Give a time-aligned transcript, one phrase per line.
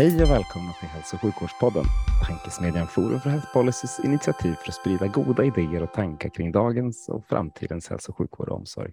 [0.00, 1.84] Hej och välkomna till Hälso och sjukvårdspodden,
[2.26, 7.08] tankesmedjan Forum för Health Policys initiativ för att sprida goda idéer och tankar kring dagens
[7.08, 8.92] och framtidens hälso och sjukvård och omsorg.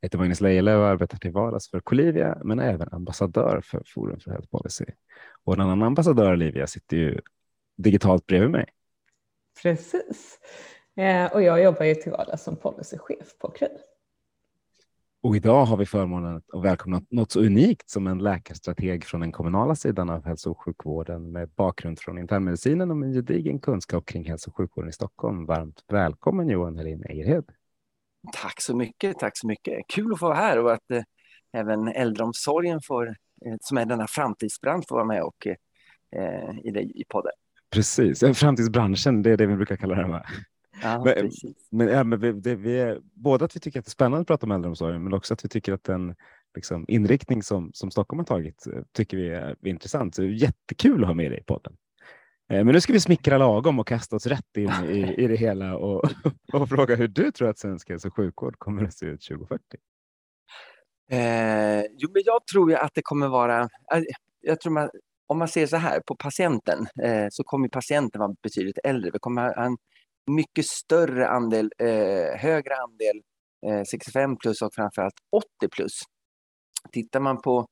[0.00, 3.82] Jag heter Magnus Lejelöw och arbetar till vardags för Colivia, men är även ambassadör för
[3.86, 4.84] Forum för Health Policy.
[5.44, 7.20] Och en annan ambassadör, Olivia, sitter ju
[7.76, 8.66] digitalt bredvid mig.
[9.62, 10.38] Precis.
[10.96, 13.68] Eh, och jag jobbar ju till vardags som policychef på KRY.
[15.20, 19.32] Och idag har vi förmånen att välkomna något så unikt som en läkarstrateg från den
[19.32, 24.24] kommunala sidan av hälso och sjukvården med bakgrund från internmedicinen och med gedigen kunskap kring
[24.24, 25.46] hälso och sjukvården i Stockholm.
[25.46, 27.44] Varmt välkommen Johan Helin Ejerhed.
[28.32, 29.78] Tack så mycket, tack så mycket.
[29.88, 31.02] Kul att få vara här och att eh,
[31.52, 36.80] även äldreomsorgen får, eh, som är denna framtidsbransch, får vara med och eh, i, det,
[36.80, 37.32] i podden.
[37.70, 40.20] Precis, framtidsbranschen, det är det vi brukar kalla den.
[40.82, 41.30] Ja, men,
[41.70, 44.20] men, ja, men vi, det, vi är, både att vi tycker att det är spännande
[44.20, 46.14] att prata om äldreomsorgen, men också att vi tycker att den
[46.54, 50.14] liksom, inriktning som, som Stockholm har tagit eh, tycker vi är, är intressant.
[50.14, 51.76] Så det är jättekul att ha med dig i podden.
[52.52, 55.36] Eh, Men nu ska vi smickra lagom och kasta oss rätt in i, i det
[55.36, 56.04] hela och,
[56.52, 59.62] och fråga hur du tror att svensk hälso och sjukvård kommer att se ut 2040.
[61.10, 63.60] Eh, jo, men jag tror ju att det kommer vara...
[63.62, 64.02] eh,
[64.40, 64.90] Jag tror man,
[65.26, 69.10] om man ser så här på patienten eh, så kommer patienten vara betydligt äldre.
[69.12, 69.76] Vi kommer ha en
[70.28, 73.22] mycket större andel, eh, högre andel
[73.66, 75.92] eh, 65 plus och framförallt 80 plus.
[76.92, 77.66] Tittar man på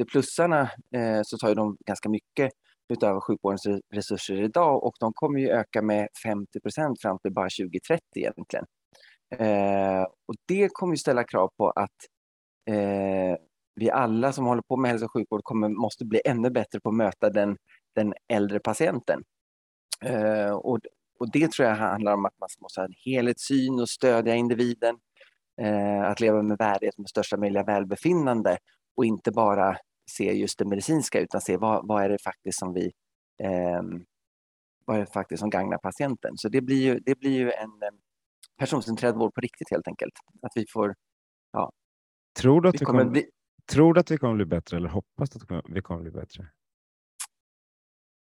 [0.00, 0.60] 80-plussarna
[0.94, 2.52] eh, så tar ju de ganska mycket
[2.92, 7.48] utav sjukvårdens resurser idag och de kommer ju öka med 50 procent fram till bara
[7.48, 8.64] 2030 egentligen.
[9.34, 11.96] Eh, och det kommer ju ställa krav på att
[12.70, 13.36] eh,
[13.74, 16.88] vi alla som håller på med hälso och sjukvård kommer, måste bli ännu bättre på
[16.88, 17.56] att möta den,
[17.94, 19.22] den äldre patienten.
[20.04, 20.78] Eh, och,
[21.18, 24.98] och det tror jag handlar om att man måste ha en helhetssyn och stödja individen.
[25.60, 28.58] Eh, att leva med värdighet med största möjliga välbefinnande
[28.96, 29.76] och inte bara
[30.10, 32.92] se just det medicinska utan se vad, vad är det faktiskt som vi
[33.42, 33.82] eh,
[34.84, 36.32] vad är det faktiskt som gagnar patienten.
[36.36, 37.98] Så det blir ju, det blir ju en eh,
[38.58, 40.14] personcentrerad vård på riktigt helt enkelt.
[40.42, 40.94] Att vi får,
[41.52, 41.72] ja,
[42.40, 43.30] Tror du att vi vi kommer kommer, bli,
[43.72, 46.48] tror du att vi kommer bli bättre eller hoppas att vi kommer bli bättre?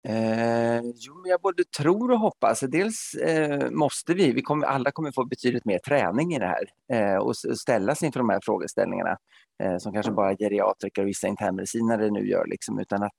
[0.08, 2.60] Eh, jo, men jag både tror och hoppas.
[2.60, 6.64] Dels eh, måste vi, vi kommer, alla kommer få betydligt mer träning i det här
[6.92, 9.16] eh, och ställas inför de här frågeställningarna
[9.62, 12.46] eh, som kanske bara geriatriker och vissa internmedicinare nu gör.
[12.46, 13.16] Liksom, utan att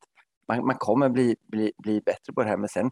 [0.47, 2.57] man, man kommer bli, bli, bli bättre på det här.
[2.57, 2.91] Men sen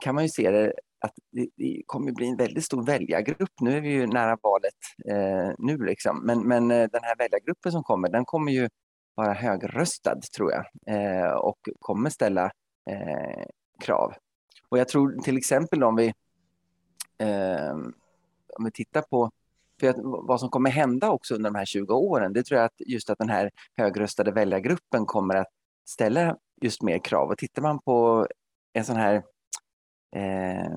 [0.00, 0.72] kan man ju se det
[1.04, 3.60] att det, det kommer bli en väldigt stor väljargrupp.
[3.60, 4.74] Nu är vi ju nära valet
[5.10, 6.26] eh, nu liksom.
[6.26, 8.68] Men, men eh, den här väljargruppen som kommer, den kommer ju
[9.14, 12.50] vara högröstad tror jag eh, och kommer ställa
[12.90, 13.44] eh,
[13.80, 14.14] krav.
[14.68, 16.06] Och jag tror till exempel om vi,
[17.18, 17.72] eh,
[18.56, 19.30] om vi tittar på
[19.80, 22.66] för att, vad som kommer hända också under de här 20 åren, det tror jag
[22.66, 25.48] att just att den här högröstade väljargruppen kommer att
[25.84, 27.30] ställa just mer krav.
[27.30, 28.26] Och tittar man på
[28.72, 29.14] en sån här
[30.16, 30.72] eh,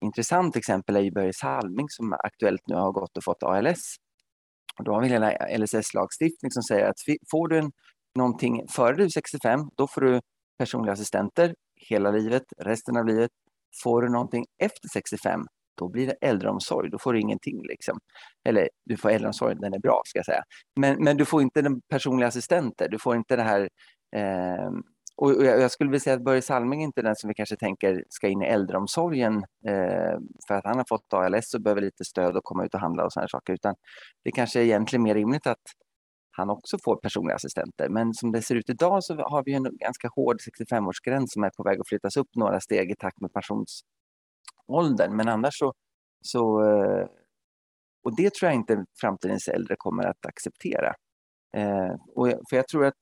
[0.00, 3.96] intressant exempel är ju Börje Salming som aktuellt nu har gått och fått ALS.
[4.78, 7.00] Och då har vi hela LSS-lagstiftning som säger att
[7.30, 7.72] får du en,
[8.14, 10.20] någonting före du 65, då får du
[10.60, 11.54] personliga assistenter
[11.88, 13.30] hela livet, resten av livet.
[13.82, 15.46] Får du någonting efter 65,
[15.78, 16.90] då blir det äldreomsorg.
[16.90, 17.62] Då får du ingenting.
[17.62, 17.98] Liksom.
[18.48, 20.42] Eller du får äldreomsorg, den är bra ska jag säga.
[20.80, 22.88] Men, men du får inte den personliga assistenter.
[22.88, 23.68] Du får inte det här...
[24.16, 24.70] Eh,
[25.16, 27.56] och jag, jag skulle vilja säga att Börje Salming är inte den som vi kanske
[27.56, 29.36] tänker ska in i äldreomsorgen
[29.68, 32.80] eh, för att han har fått ALS och behöver lite stöd och komma ut och
[32.80, 33.52] handla och sådana saker.
[33.52, 33.74] Utan
[34.24, 35.62] det kanske är egentligen mer rimligt att
[36.40, 37.88] han också får personliga assistenter.
[37.88, 41.50] Men som det ser ut idag så har vi en ganska hård 65-årsgräns som är
[41.56, 45.16] på väg att flyttas upp några steg i takt med pensionsåldern.
[45.16, 45.72] Men annars så,
[46.24, 47.06] så eh,
[48.02, 50.94] och det tror jag inte framtidens äldre kommer att acceptera.
[51.56, 52.98] Eh, och jag, för jag tror att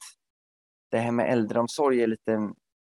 [0.90, 2.32] det här med äldreomsorg är lite,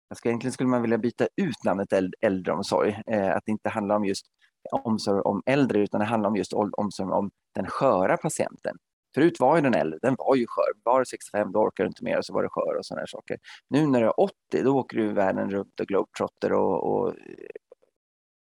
[0.09, 3.97] jag ska, egentligen skulle man vilja byta ut namnet äldreomsorg, eh, att det inte handlar
[3.97, 4.27] om just
[4.73, 8.77] omsorg om äldre utan det handlar om just omsorg om den sköra patienten.
[9.15, 10.73] Förut var ju den äldre, den var ju skör.
[10.83, 13.07] Var du 65 då orkar du inte mer och så var du skör och sådana
[13.07, 13.39] saker.
[13.69, 14.35] Nu när du är 80
[14.65, 17.15] då åker du världen runt och globetrotter och, och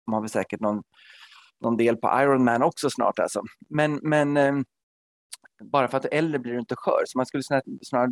[0.08, 0.84] man har väl säkert någon,
[1.60, 3.42] någon del på Ironman också snart alltså.
[3.70, 4.56] Men, men eh,
[5.64, 7.04] bara för att du är äldre blir du inte skör.
[7.06, 7.44] Så man skulle
[7.84, 8.12] snarare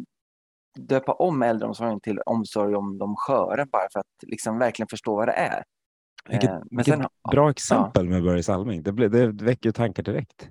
[0.80, 5.28] döpa om äldreomsorgen till omsorg om de sköra bara för att liksom verkligen förstå vad
[5.28, 5.64] det är.
[6.30, 8.12] Vilket, eh, vilket sen, bra exempel ja.
[8.12, 8.84] med Börje Salming.
[8.84, 10.50] Det, blir, det väcker tankar direkt.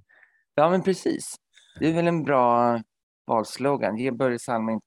[0.55, 1.37] Ja, men precis.
[1.79, 2.81] Det är väl en bra
[3.27, 3.97] valslogan.
[3.97, 4.81] Ge Börje Salming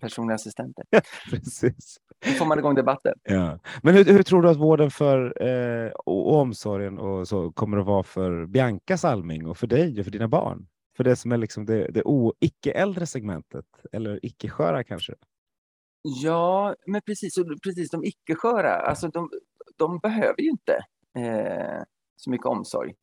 [0.00, 0.84] personliga assistenter.
[1.30, 1.96] precis.
[2.26, 3.14] Då får man igång debatten.
[3.22, 3.58] Ja.
[3.82, 7.78] Men hur, hur tror du att vården för eh, och, och, omsorgen och så kommer
[7.78, 10.66] att vara för Bianca Salming och för dig och för dina barn?
[10.96, 12.02] För det som är liksom det, det
[12.40, 15.14] icke-äldre segmentet eller icke-sköra kanske?
[16.02, 19.30] Ja, men precis, precis de icke-sköra, alltså de,
[19.76, 20.72] de behöver ju inte
[21.18, 21.82] eh,
[22.16, 22.94] så mycket omsorg.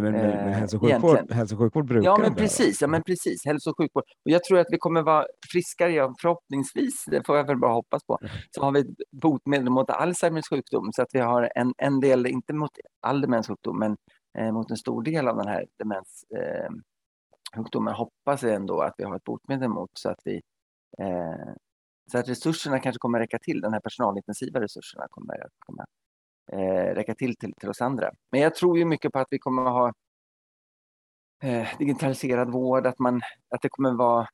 [0.00, 2.86] Nej, men, men, men hälso, och sjukvård, hälso och sjukvård brukar ja, men precis, ja,
[2.86, 3.44] men precis.
[3.44, 4.04] Hälso och sjukvård.
[4.24, 7.72] Och jag tror att vi kommer vara friskare, ja, förhoppningsvis, det får jag väl bara
[7.72, 8.18] hoppas på,
[8.50, 8.86] så har vi ett
[9.22, 12.70] botemedel mot Alzheimers sjukdom, så att vi har en, en del, inte mot
[13.00, 13.96] all demenssjukdom, men
[14.38, 19.04] eh, mot en stor del av den här demenssjukdomen eh, hoppas jag ändå att vi
[19.04, 20.40] har ett botemedel mot, så att vi
[20.98, 21.54] eh,
[22.12, 25.84] så att resurserna kanske kommer räcka till, de här personalintensiva resurserna kommer att komma
[26.52, 28.10] eh, räcka till, till till oss andra.
[28.30, 29.92] Men jag tror ju mycket på att vi kommer att ha
[31.42, 34.28] eh, digitaliserad vård, att, man, att det kommer vara,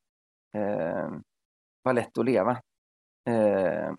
[0.55, 1.11] eh,
[1.83, 2.63] vara lätt att leva.
[3.29, 3.93] Eh,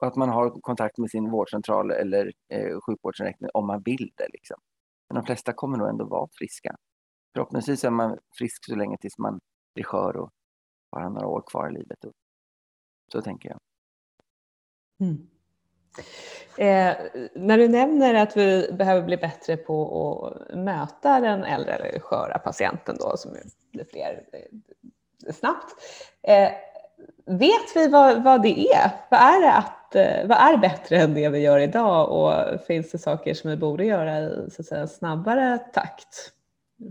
[0.00, 4.28] och att man har kontakt med sin vårdcentral eller eh, sjukvårdsinrättning om man vill det.
[4.32, 4.60] Liksom.
[5.08, 6.76] Men de flesta kommer nog ändå vara friska.
[7.34, 9.40] Förhoppningsvis är man frisk så länge tills man
[9.74, 10.30] blir skör och
[10.90, 11.98] bara några år kvar i livet.
[13.12, 13.58] Så tänker jag.
[15.00, 15.31] Mm.
[16.56, 16.96] Eh,
[17.34, 22.38] när du nämner att vi behöver bli bättre på att möta den äldre eller sköra
[22.38, 23.30] patienten då, som
[23.72, 25.74] blir fler eh, snabbt.
[26.22, 26.50] Eh,
[27.26, 28.90] vet vi vad, vad det är?
[29.10, 32.90] Vad är, det att, eh, vad är bättre än det vi gör idag och finns
[32.90, 36.32] det saker som vi borde göra i så att säga, snabbare takt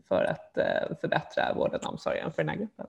[0.07, 2.87] för att eh, förbättra vården och omsorgen för den här gruppen?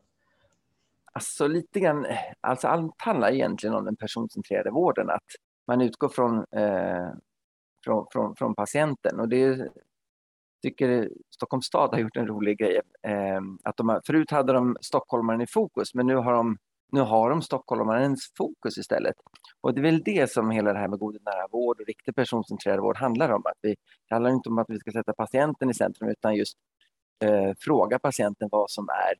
[1.13, 2.07] Alltså lite grann,
[2.41, 5.23] alltså allt handlar egentligen om den personcentrerade vården, att
[5.67, 7.09] man utgår från, eh,
[7.85, 9.21] från, från, från, patienten.
[9.21, 9.69] Och det
[10.63, 12.81] tycker Stockholms stad har gjort en rolig grej.
[13.03, 16.57] Eh, att de har, förut hade de stockholmaren i fokus, men nu har de
[16.93, 19.15] nu har de stockholmarens fokus istället.
[19.61, 21.87] Och det är väl det som hela det här med god och nära vård och
[21.87, 23.43] riktig personcentrerad vård handlar om.
[23.47, 23.77] Att vi,
[24.09, 26.57] det handlar inte om att vi ska sätta patienten i centrum utan just
[27.25, 29.15] eh, fråga patienten vad som är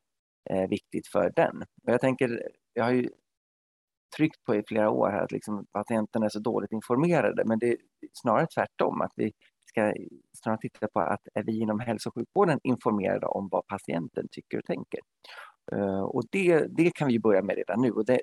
[0.55, 1.61] eh, viktigt för den.
[1.61, 3.09] Och jag tänker, jag har ju
[4.17, 7.67] tryckt på i flera år här att liksom patienterna är så dåligt informerade, men det
[7.67, 7.77] är
[8.13, 9.31] snarare tvärtom, att vi
[9.65, 9.93] ska
[10.37, 14.57] snarare titta på att är vi inom hälso och sjukvården informerade om vad patienten tycker
[14.57, 14.99] och tänker?
[15.71, 17.91] Eh, och det, det kan vi börja med redan nu.
[17.91, 18.21] Och det,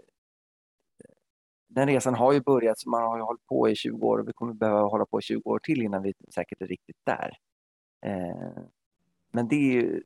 [1.69, 4.29] den resan har ju börjat, så man har ju hållit på i 20 år och
[4.29, 7.37] vi kommer behöva hålla på i 20 år till innan vi säkert är riktigt där.
[8.07, 8.63] Eh,
[9.33, 10.03] men det är ju,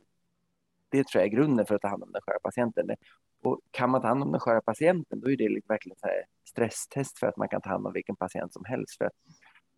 [0.95, 2.91] det tror jag är grunden för att ta hand om den sköra patienten.
[3.43, 6.09] Och kan man ta hand om den sköra patienten, då är det verkligen så
[6.45, 8.97] stresstest för att man kan ta hand om vilken patient som helst.
[8.99, 9.11] För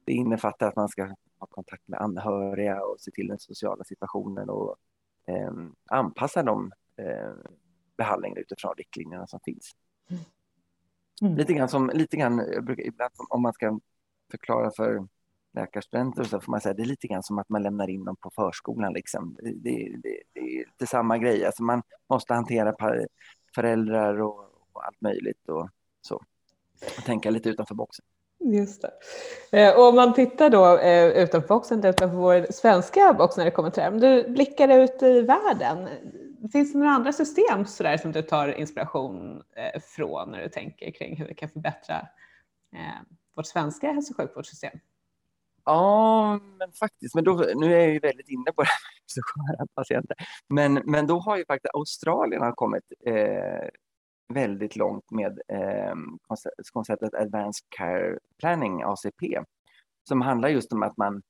[0.04, 1.04] det innefattar att man ska
[1.38, 4.76] ha kontakt med anhöriga och se till den sociala situationen och
[5.26, 5.52] eh,
[5.90, 7.32] anpassa de eh,
[7.96, 9.72] behandlingar utifrån riktlinjerna som finns.
[11.22, 11.36] Mm.
[11.36, 13.80] Lite grann som, lite grann, jag brukar, ibland om man ska
[14.30, 15.08] förklara för
[15.56, 18.04] läkarstudenter och så får man säga det är lite grann som att man lämnar in
[18.04, 18.92] dem på förskolan.
[18.92, 19.36] Liksom.
[19.42, 21.44] Det, det, det, det är inte samma grej.
[21.44, 22.74] Alltså man måste hantera
[23.54, 24.38] föräldrar och,
[24.72, 25.68] och allt möjligt och
[26.02, 26.14] så.
[26.98, 28.04] Och tänka lite utanför boxen.
[28.38, 28.92] Just det.
[29.62, 33.50] Eh, och om man tittar då eh, utanför boxen, utanför vår svenska box när det
[33.50, 33.92] kommer till det här.
[33.92, 35.88] Om du blickar ut i världen,
[36.52, 40.48] finns det några andra system så där som du tar inspiration eh, från när du
[40.48, 41.96] tänker kring hur vi kan förbättra
[42.72, 43.02] eh,
[43.34, 44.78] vårt svenska hälso och sjukvårdssystem?
[45.66, 47.14] Ja, men faktiskt.
[47.14, 48.68] Men då, nu är jag ju väldigt inne på det
[49.48, 50.16] här med patienter.
[50.48, 53.68] Men, men då har ju faktiskt Australien har kommit eh,
[54.34, 55.94] väldigt långt med eh,
[56.72, 59.40] konceptet Advanced Care Planning, ACP,
[60.08, 61.22] som handlar just om att man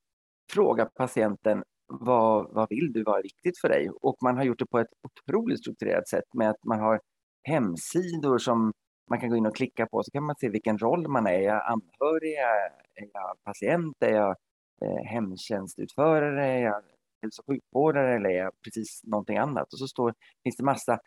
[0.52, 3.90] frågar patienten vad, vad vill du, vad är viktigt för dig?
[4.00, 7.00] Och man har gjort det på ett otroligt strukturerat sätt med att man har
[7.42, 8.72] hemsidor som
[9.10, 11.32] man kan gå in och klicka på så kan man se vilken roll man är.
[11.32, 12.34] Är jag anhörig?
[12.34, 13.96] Är jag patient?
[14.00, 14.36] Är jag
[14.82, 16.46] eh, hemtjänstutförare?
[16.46, 16.82] Är jag
[17.22, 19.72] hälso och sjukvårdare eller är jag precis någonting annat?
[19.72, 20.98] Och så står, finns det massa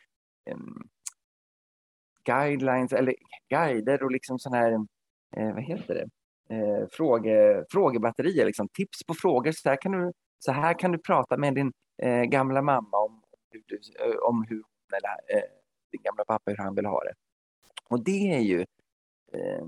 [0.51, 0.89] um,
[2.24, 3.15] guidelines eller
[3.50, 4.72] guider och liksom sån här,
[5.38, 6.10] eh, vad heter det,
[6.56, 9.51] eh, fråge, frågebatterier, liksom, tips på frågor.
[9.51, 13.22] Så här kan du, så här kan du prata med din eh, gamla mamma om
[13.51, 14.63] hur, du, eh, om hur
[14.94, 15.50] eller, eh,
[15.91, 17.13] din gamla pappa hur han vill ha det.
[17.89, 18.60] Och det är ju
[19.34, 19.65] eh,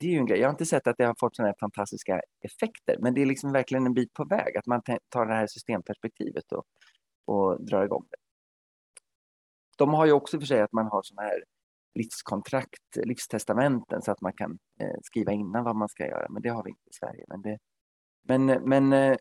[0.00, 0.40] det är ju en grej.
[0.40, 3.26] Jag har inte sett att det har fått sådana här fantastiska effekter, men det är
[3.26, 6.64] liksom verkligen en bit på väg att man tar det här systemperspektivet och
[7.28, 8.16] och drar igång det.
[9.78, 11.44] De har ju också för sig att man har sådana här
[11.94, 16.48] livskontrakt, livstestamenten så att man kan eh, skriva innan vad man ska göra, men det
[16.48, 17.24] har vi inte i Sverige.
[17.28, 17.58] Men, det,
[18.22, 19.16] men, men eh,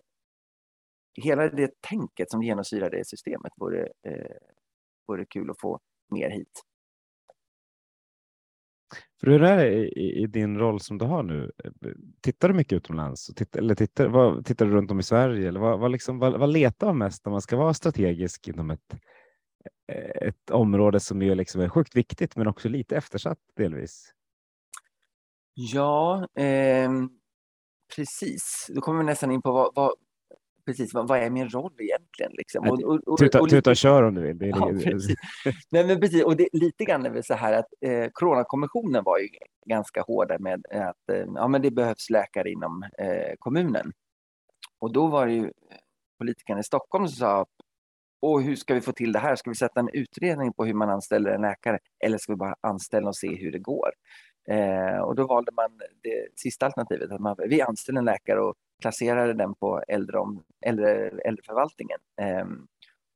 [1.24, 4.36] hela det tänket som genomsyrar det systemet vore, eh,
[5.08, 6.62] vore kul att få mer hit.
[9.20, 11.52] För hur är det i, i, din roll som du har nu?
[12.22, 13.28] Tittar du mycket utomlands?
[13.36, 15.48] Tittar, eller tittar, vad, tittar du runt om i Sverige?
[15.48, 18.72] Eller vad, vad, liksom, vad, vad letar man mest när man ska vara strategisk inom
[18.72, 18.96] ett,
[20.22, 24.14] ett område som ju liksom är sjukt viktigt men också lite eftersatt delvis?
[25.54, 26.92] Ja, eh,
[27.96, 28.72] precis.
[28.76, 29.94] Då kommer vi nästan in på vad, vad,
[30.68, 32.32] precis, vad, vad är min roll egentligen?
[32.32, 32.70] Liksom?
[32.70, 34.38] Och, och, och, tuta, tuta och kör om du vill.
[34.38, 34.72] Det ja.
[35.72, 36.24] Nej, men precis.
[36.24, 39.28] Och det, lite grann är väl så här att eh, Coronakommissionen var ju
[39.66, 43.92] ganska hårda med att eh, ja, men det behövs läkare inom eh, kommunen.
[44.80, 45.52] Och då var det ju
[46.20, 47.46] politikerna i Stockholm som sa
[48.22, 49.36] och hur ska vi få till det här?
[49.36, 52.56] Ska vi sätta en utredning på hur man anställer en läkare eller ska vi bara
[52.62, 53.90] anställa och se hur det går?
[54.50, 55.70] Eh, och då valde man
[56.04, 60.20] det sista alternativet, att man, vi anställer en läkare och placerade den på äldre,
[60.62, 62.00] äldre, äldreförvaltningen.
[62.22, 62.46] Eh,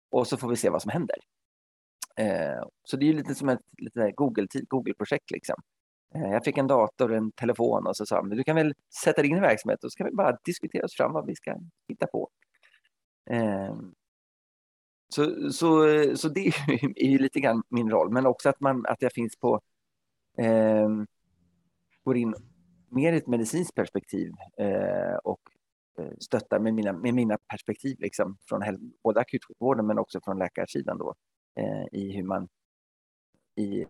[0.09, 1.17] och så får vi se vad som händer.
[2.15, 4.69] Eh, så det är lite som ett lite Google-projekt.
[4.69, 4.95] Google
[5.29, 5.55] liksom.
[6.15, 8.73] Eh, jag fick en dator och en telefon och så sa de, du kan väl
[9.03, 11.35] sätta dig in i verksamheten och så kan vi bara diskutera oss fram vad vi
[11.35, 12.29] ska hitta på.
[13.29, 13.93] Ehm,
[15.09, 16.47] så, så, så det
[16.95, 19.61] är ju lite grann min roll, men också att, man, att jag finns på
[20.37, 20.89] eh,
[22.03, 22.35] går in
[22.89, 25.41] mer i ett medicinskt perspektiv eh, och
[26.19, 28.61] stöttar med mina, med mina perspektiv, liksom, från
[29.03, 31.15] både akutsjukvården men också från läkarsidan då,
[31.59, 32.47] eh, i hur man
[33.55, 33.85] i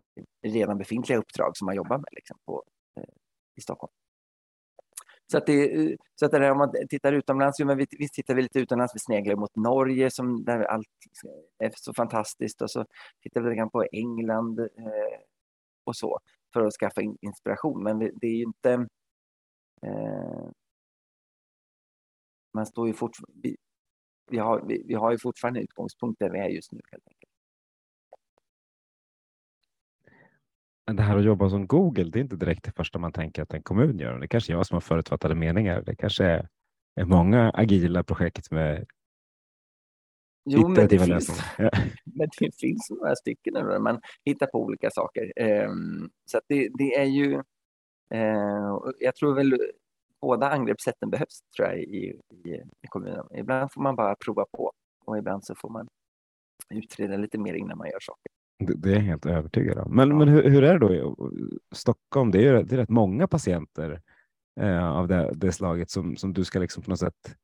[0.48, 2.64] redan befintliga uppdrag som man jobbar med liksom, på,
[2.98, 3.14] eh,
[3.56, 3.92] i Stockholm.
[5.32, 8.14] Så att, det, så att det där, om man tittar utomlands, jo, men vi, visst
[8.14, 10.88] tittar vi lite utomlands, vi sneglar mot Norge som där allt
[11.58, 12.86] är så fantastiskt och så
[13.24, 15.20] tittar vi lite grann på England eh,
[15.84, 16.20] och så
[16.54, 17.84] för att skaffa in, inspiration.
[17.84, 18.72] Men det, det är ju inte...
[19.86, 20.50] Eh,
[22.54, 23.40] man står ju fortfarande...
[23.44, 23.58] Vi,
[24.32, 27.32] vi, har, vi, vi har ju fortfarande utgångspunkt där vi är just nu helt enkelt.
[30.88, 33.42] Men det här att jobba som Google, det är inte direkt det första man tänker
[33.42, 34.20] att en kommun gör.
[34.20, 35.82] Det kanske är jag som har förutfattade meningar.
[35.82, 36.50] Det kanske är,
[36.96, 38.86] är många agila projekt med
[40.46, 41.42] Jo, men det, finns,
[42.06, 45.32] men det finns några stycken där man hittar på olika saker.
[45.66, 47.34] Um, så det, det, är ju...
[48.14, 49.72] Uh, jag tror väl
[50.22, 53.26] båda angreppssätten behövs tror jag i, i, i kommunen.
[53.36, 54.72] Ibland får man bara prova på
[55.06, 55.88] och ibland så får man
[56.70, 58.32] utreda lite mer innan man gör saker.
[58.60, 59.96] Det, det är jag helt övertygad om.
[59.96, 60.16] Men, ja.
[60.16, 61.16] men hur, hur, är det då i
[61.72, 62.32] Stockholm?
[62.32, 64.02] Det är ju det är rätt många patienter
[64.60, 67.36] eh, av det, det, slaget som, som du ska liksom på något sätt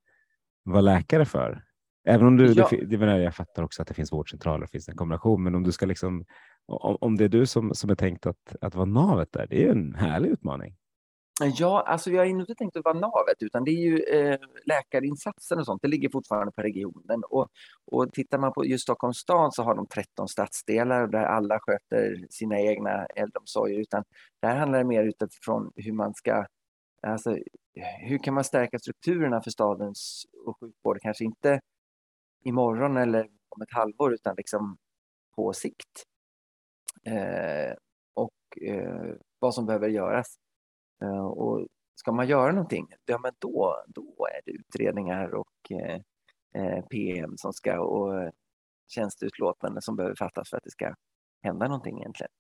[0.63, 1.63] vara läkare för.
[2.07, 2.67] Även om du, ja.
[2.72, 5.63] det, det, jag fattar också att det finns vårdcentraler och finns en kombination, men om
[5.63, 6.25] du ska liksom,
[6.65, 9.65] om, om det är du som, som är tänkt att, att vara navet där, det
[9.65, 10.75] är en härlig utmaning.
[11.41, 15.60] Ja, alltså vi har inte tänkt att vara navet, utan det är ju eh, läkarinsatsen
[15.60, 15.82] och sånt.
[15.82, 17.24] Det ligger fortfarande på regionen.
[17.29, 17.48] Och,
[17.86, 22.27] och tittar man på just Stockholms stad så har de 13 stadsdelar där alla sköter
[22.29, 23.79] sina egna äldreomsorger.
[23.79, 24.03] Utan
[24.41, 26.46] där handlar det mer utifrån hur man ska,
[27.08, 27.38] alltså
[28.00, 31.00] hur kan man stärka strukturerna för stadens och sjukvård?
[31.01, 31.62] Kanske inte
[32.44, 34.77] imorgon eller om ett halvår, utan liksom
[35.36, 36.03] på sikt.
[37.06, 37.75] Eh,
[38.13, 40.38] och eh, vad som behöver göras.
[41.01, 46.01] Eh, och ska man göra någonting, ja men då, då är det utredningar och eh,
[46.55, 48.31] eh PM som ska och
[48.87, 50.95] tjänsteutlåtanden som behöver fattas för att det ska
[51.43, 52.31] hända någonting egentligen.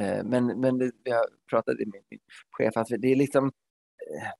[0.00, 2.20] Eh, men, men det, jag pratade med min
[2.50, 4.30] chef att det är liksom eh,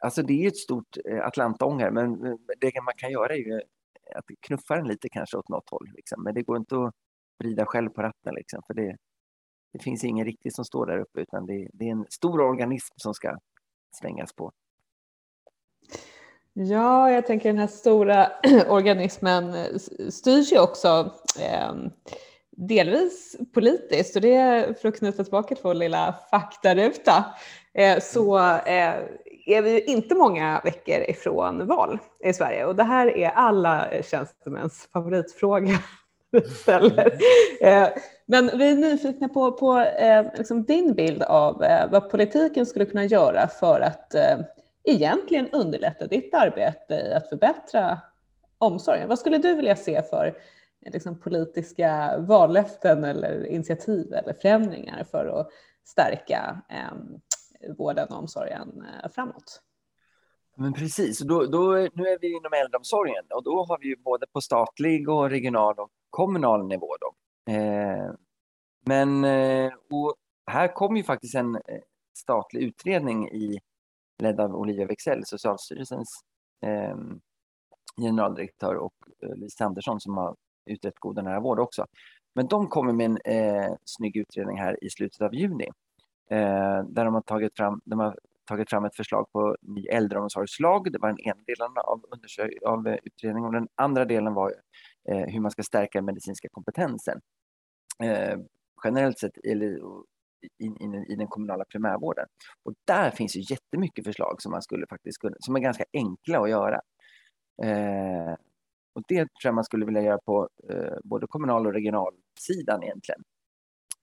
[0.00, 2.20] Alltså det är ett stort Atlantånger men
[2.60, 3.60] det man kan göra är ju
[4.14, 5.88] att knuffa den lite kanske åt något håll.
[5.94, 6.22] Liksom.
[6.22, 6.94] Men det går inte att
[7.38, 8.96] vrida själv på ratten liksom, för det,
[9.76, 12.94] det finns ingen riktigt som står där uppe utan det, det är en stor organism
[12.96, 13.38] som ska
[14.00, 14.52] svängas på.
[16.52, 18.30] Ja, jag tänker den här stora
[18.68, 19.54] organismen
[20.10, 21.74] styrs ju också eh,
[22.56, 27.24] delvis politiskt och det är för att knyta tillbaka till vår lilla faktaruta
[27.74, 28.94] eh, så eh,
[29.46, 34.88] är vi inte många veckor ifrån val i Sverige och det här är alla tjänstemäns
[34.92, 35.78] favoritfråga.
[36.60, 37.18] ställer.
[38.26, 42.86] Men vi är nyfikna på, på eh, liksom din bild av eh, vad politiken skulle
[42.86, 44.38] kunna göra för att eh,
[44.84, 48.00] egentligen underlätta ditt arbete i att förbättra
[48.58, 49.08] omsorgen.
[49.08, 50.26] Vad skulle du vilja se för
[50.86, 55.48] eh, liksom, politiska vallöften eller initiativ eller förändringar för att
[55.84, 57.20] stärka ehm,
[57.78, 59.62] vården och omsorgen eh, framåt?
[60.56, 64.26] Men precis, då, då, nu är vi inom äldreomsorgen och då har vi ju både
[64.26, 66.96] på statlig och regional och kommunal nivå.
[67.00, 67.15] Då.
[67.50, 68.14] Eh,
[68.86, 70.14] men eh, och
[70.46, 71.80] här kom ju faktiskt en eh,
[72.18, 73.58] statlig utredning i,
[74.22, 76.08] ledd av Olivia Wexell, Socialstyrelsens
[76.66, 76.96] eh,
[78.00, 80.36] generaldirektör och eh, Lisa Andersson som har
[80.66, 81.86] utrett god och nära vård också.
[82.34, 85.68] Men de kommer med en eh, snygg utredning här i slutet av juni.
[86.30, 90.92] Eh, där de har tagit fram, de har tagit fram ett förslag på ny äldreomsorgslag.
[90.92, 92.04] Det var den ena delen av,
[92.66, 94.54] av utredningen och den andra delen var
[95.08, 97.20] eh, hur man ska stärka den medicinska kompetensen.
[98.04, 98.38] Eh,
[98.84, 99.78] generellt sett eller,
[100.58, 102.26] in, in, i den kommunala primärvården.
[102.62, 106.40] Och där finns ju jättemycket förslag som man skulle faktiskt kunna, som är ganska enkla
[106.40, 106.80] att göra.
[107.62, 108.34] Eh,
[108.94, 113.22] och det tror jag man skulle vilja göra på eh, både kommunal och regionalsidan egentligen.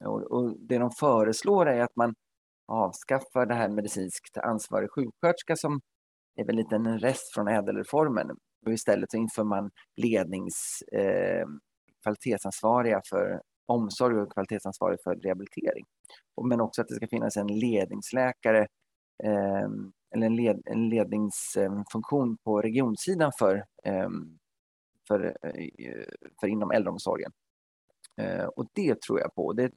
[0.06, 2.16] Och, och, det de föreslår är att man
[2.68, 5.82] avskaffar det här medicinskt ansvarig sjuksköterska som
[6.36, 8.30] är väl lite en rest från ädelreformen.
[8.66, 11.46] Och istället så inför man lednings eh,
[12.04, 13.42] kvalitetsansvariga för
[13.74, 15.86] omsorg och kvalitetsansvarig för rehabilitering.
[16.44, 18.68] Men också att det ska finnas en ledningsläkare
[19.24, 24.40] ehm, eller en, led, en ledningsfunktion på regionsidan för, ehm,
[25.08, 26.06] för, eh,
[26.40, 27.32] för inom äldreomsorgen.
[28.18, 29.54] Eh, och det tror jag på.
[29.54, 29.72] Det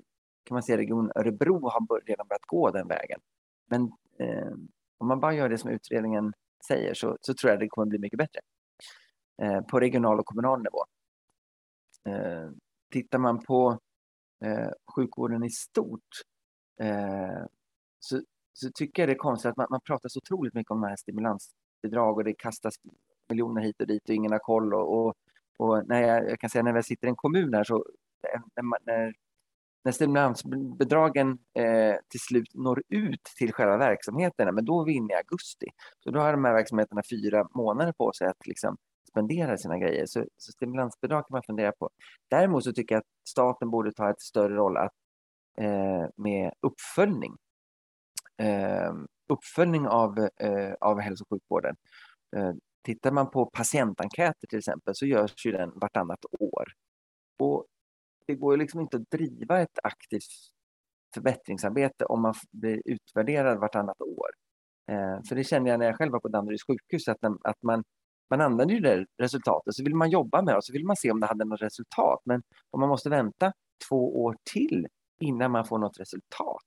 [0.44, 3.20] kan man säga Region Örebro har redan börjat gå den vägen.
[3.66, 3.82] Men
[4.18, 6.32] ehm, om man bara gör det som utredningen
[6.68, 8.40] säger så, så tror jag det kommer bli mycket bättre.
[9.42, 10.84] Eh, på regional och kommunal nivå.
[12.92, 13.78] Tittar man på
[14.44, 16.22] eh, sjukvården i stort
[16.80, 17.44] eh,
[17.98, 18.20] så,
[18.52, 20.88] så tycker jag det är konstigt att man, man pratar så otroligt mycket om de
[20.88, 22.74] här stimulansbidrag och det kastas
[23.28, 24.74] miljoner hit och dit och ingen har koll.
[24.74, 25.14] Och, och,
[25.58, 27.76] och när jag, jag, kan säga när jag sitter i en kommun här så
[28.34, 29.14] eh, när, när,
[29.84, 35.12] när stimulansbidragen eh, till slut når ut till själva verksamheterna, men då är vi inne
[35.12, 35.66] i augusti.
[36.04, 38.76] Så då har de här verksamheterna fyra månader på sig att liksom
[39.08, 40.06] spenderar sina grejer.
[40.06, 41.90] Så, så stimulansbidrag kan man fundera på.
[42.30, 44.92] Däremot så tycker jag att staten borde ta ett större roll att,
[45.58, 47.36] eh, med uppföljning
[48.38, 48.92] eh,
[49.28, 51.76] uppföljning av, eh, av hälso och sjukvården.
[52.36, 56.64] Eh, tittar man på patientenkäter till exempel så görs ju den vartannat år.
[57.38, 57.66] Och
[58.26, 60.30] det går ju liksom inte att driva ett aktivt
[61.14, 64.30] förbättringsarbete om man blir utvärderad vartannat år.
[64.90, 67.84] Eh, för det kände jag när jag själv var på Danderyds sjukhus, att, att man,
[68.30, 70.96] man använder ju det resultatet, så vill man jobba med det och så vill man
[70.96, 72.20] se om det hade något resultat.
[72.24, 73.52] Men om man måste vänta
[73.88, 74.86] två år till
[75.20, 76.62] innan man får något resultat,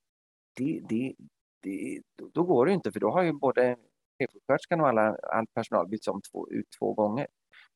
[0.56, 1.15] det, det,
[1.63, 2.02] det,
[2.34, 3.76] då går det inte för då har ju både
[4.19, 7.28] chefsjuksköterskan och alla, all personal bytts om två, ut två gånger.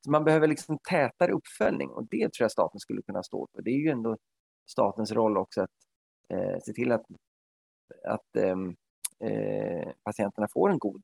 [0.03, 3.61] Så man behöver liksom tätare uppföljning och det tror jag staten skulle kunna stå för.
[3.61, 4.17] Det är ju ändå
[4.65, 5.69] statens roll också att
[6.29, 7.05] eh, se till att,
[8.07, 8.75] att ehm,
[9.19, 11.01] eh, patienterna får en god,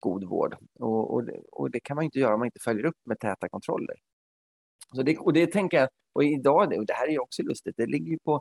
[0.00, 0.56] god vård.
[0.78, 3.48] Och, och, och, det kan man inte göra om man inte följer upp med täta
[3.48, 3.96] kontroller.
[4.94, 7.74] Så det, och det tänker jag, och idag, och det här är ju också lustigt,
[7.76, 8.40] det ligger ju på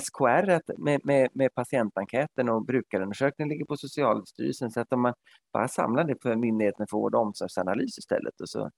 [0.00, 4.70] SKR med, med, med patientenkäten och brukarundersökningen ligger på Socialstyrelsen.
[4.70, 5.14] Så att om man
[5.52, 8.70] bara samlar det på Myndigheten för vård och omsorgsanalys istället och så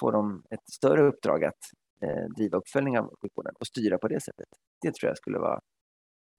[0.00, 1.58] får de ett större uppdrag att
[2.02, 4.48] eh, driva uppföljning av sjukvården och styra på det sättet.
[4.82, 5.60] Det tror jag skulle vara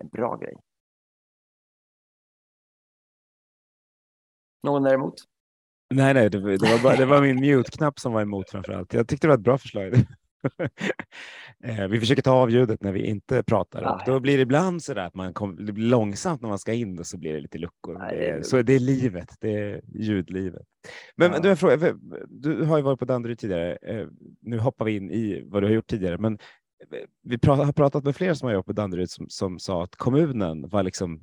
[0.04, 0.56] en bra grej.
[4.64, 5.16] Någon däremot?
[5.94, 8.94] Nej, nej, det, det, var, bara, det var min mute-knapp som var emot framför allt.
[8.94, 9.94] Jag tyckte det var ett bra förslag.
[11.64, 14.84] Eh, vi försöker ta av ljudet när vi inte pratar och då blir det ibland
[14.84, 17.34] så där att man kom, det blir långsamt när man ska in och så blir
[17.34, 17.98] det lite luckor.
[18.00, 20.66] Nej, det är, så det är livet, det är ljudlivet.
[21.16, 21.40] Men ja.
[21.40, 21.96] du, fråga,
[22.28, 23.78] du har ju varit på Danderyd tidigare.
[23.82, 24.08] Eh,
[24.42, 26.40] nu hoppar vi in i vad du har gjort tidigare, men
[27.24, 30.70] vi har pratat med fler som har jobbat på Danderyd som, som sa att kommunen
[30.70, 31.22] var liksom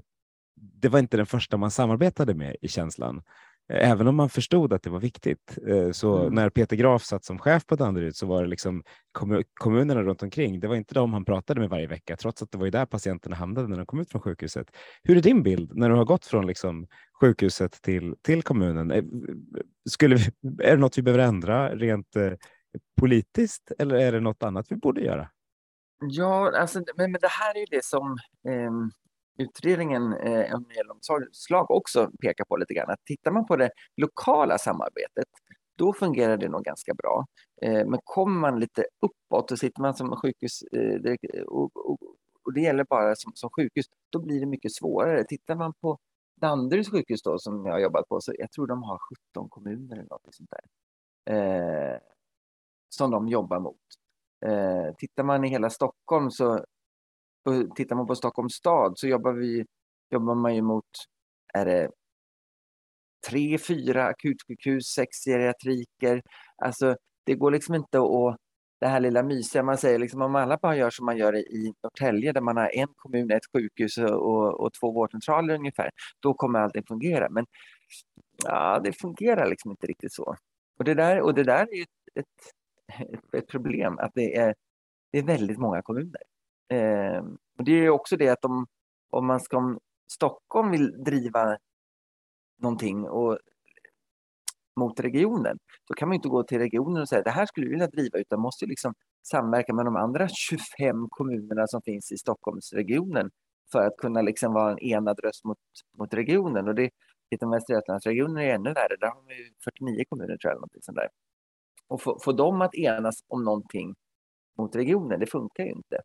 [0.57, 3.23] det var inte den första man samarbetade med i känslan.
[3.69, 5.59] Även om man förstod att det var viktigt.
[5.69, 6.35] Eh, så mm.
[6.35, 8.83] när Peter Graf satt som chef på Danderyd så var det liksom
[9.55, 10.61] kommunerna runt omkring.
[10.61, 12.87] Det var inte de han pratade med varje vecka, trots att det var ju där
[12.87, 14.67] patienterna hamnade när de kom ut från sjukhuset.
[15.03, 16.87] Hur är din bild när du har gått från liksom
[17.21, 18.91] sjukhuset till, till kommunen?
[18.91, 19.05] Eh,
[19.89, 20.17] skulle
[20.63, 22.33] är det något vi behöver ändra rent eh,
[23.01, 25.29] politiskt eller är det något annat vi borde göra?
[26.01, 28.71] Ja, alltså, men, men det här är ju det som eh,
[29.39, 32.91] utredningen eh, om äldreomsorgslag också pekar på lite grann.
[32.91, 35.29] Att tittar man på det lokala samarbetet,
[35.77, 37.27] då fungerar det nog ganska bra.
[37.63, 41.99] Eh, men kommer man lite uppåt och sitter man som sjukhus eh, och, och,
[42.45, 45.25] och, det gäller bara som, som, sjukhus, då blir det mycket svårare.
[45.25, 45.99] Tittar man på
[46.41, 48.99] Danderyds sjukhus då, som jag har jobbat på, så jag tror de har
[49.33, 50.65] 17 kommuner eller något sånt där.
[51.35, 51.99] Eh,
[52.89, 53.77] som de jobbar mot.
[54.47, 56.65] Eh, tittar man i hela Stockholm så
[57.77, 59.65] tittar man på Stockholms stad så jobbar, vi,
[60.11, 60.85] jobbar man ju mot
[61.55, 61.91] är det
[63.29, 66.23] tre, fyra akutsjukhus, sex geriatriker.
[66.57, 68.37] Alltså, det går liksom inte att
[68.81, 71.73] det här lilla mysiga man säger, liksom om alla bara gör som man gör i
[71.83, 76.59] Norrtälje där man har en kommun, ett sjukhus och, och två vårdcentraler ungefär, då kommer
[76.59, 77.29] allting fungera.
[77.31, 77.47] Men
[78.45, 80.37] ja, det fungerar liksom inte riktigt så.
[80.79, 84.55] Och det där, och det där är ett, ett, ett problem, att det är,
[85.13, 86.23] det är väldigt många kommuner.
[86.69, 87.25] Eh,
[87.59, 88.67] och det är också det att om,
[89.11, 89.79] om man ska, om
[90.11, 91.57] Stockholm vill driva
[92.59, 93.39] någonting och
[94.81, 97.71] mot regionen, då kan man inte gå till regionen och säga det här skulle vi
[97.71, 103.31] vilja driva, utan måste liksom samverka med de andra 25 kommunerna som finns i Stockholmsregionen
[103.73, 105.59] för att kunna liksom vara en enad röst mot,
[105.99, 106.69] mot regionen.
[106.69, 106.91] Och det,
[107.31, 110.57] tittar man Västra Götalandsregionen är ännu värre, där har vi 49 kommuner tror jag.
[110.57, 111.09] Någonting sånt där.
[111.89, 113.95] Och få, få dem att enas om någonting
[114.59, 116.01] mot regionen, det funkar ju inte.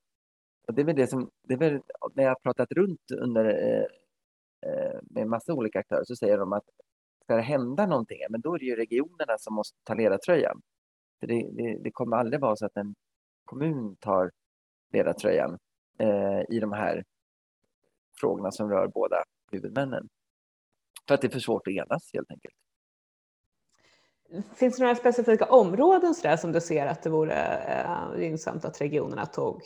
[0.71, 1.81] Och det är väl det som, det är väl,
[2.13, 3.85] när jag har pratat runt under, eh,
[4.71, 6.63] eh med massa olika aktörer så säger de att
[7.23, 10.61] ska det hända någonting, men då är det ju regionerna som måste ta ledartröjan.
[11.19, 12.95] För det, det, det kommer aldrig vara så att en
[13.45, 14.31] kommun tar
[14.93, 15.57] ledartröjan
[15.99, 17.03] eh, i de här
[18.19, 20.09] frågorna som rör båda huvudmännen.
[21.07, 22.55] För att det är för svårt att enas helt enkelt.
[24.55, 28.81] Finns det några specifika områden så som du ser att det vore eh, gynnsamt att
[28.81, 29.61] regionerna tog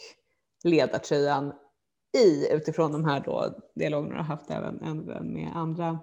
[0.66, 1.54] ledartröjan
[2.18, 6.00] i utifrån de här då dialogerna du har haft även, även med andra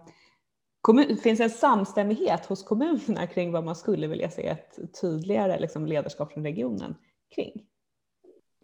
[0.80, 5.86] kommun, finns en samstämmighet hos kommunerna kring vad man skulle vilja se ett tydligare liksom,
[5.86, 6.94] ledarskap från regionen
[7.34, 7.66] kring?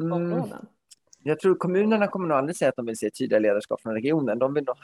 [0.01, 0.13] Mm.
[0.13, 0.67] Områden?
[1.23, 4.39] Jag tror kommunerna kommer nog aldrig säga att de vill se tydliga ledarskap från regionen.
[4.39, 4.77] De vill nog,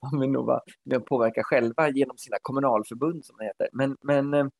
[0.10, 3.68] de vill nog vara med och påverka själva genom sina kommunalförbund som det heter.
[3.72, 4.50] Men, men,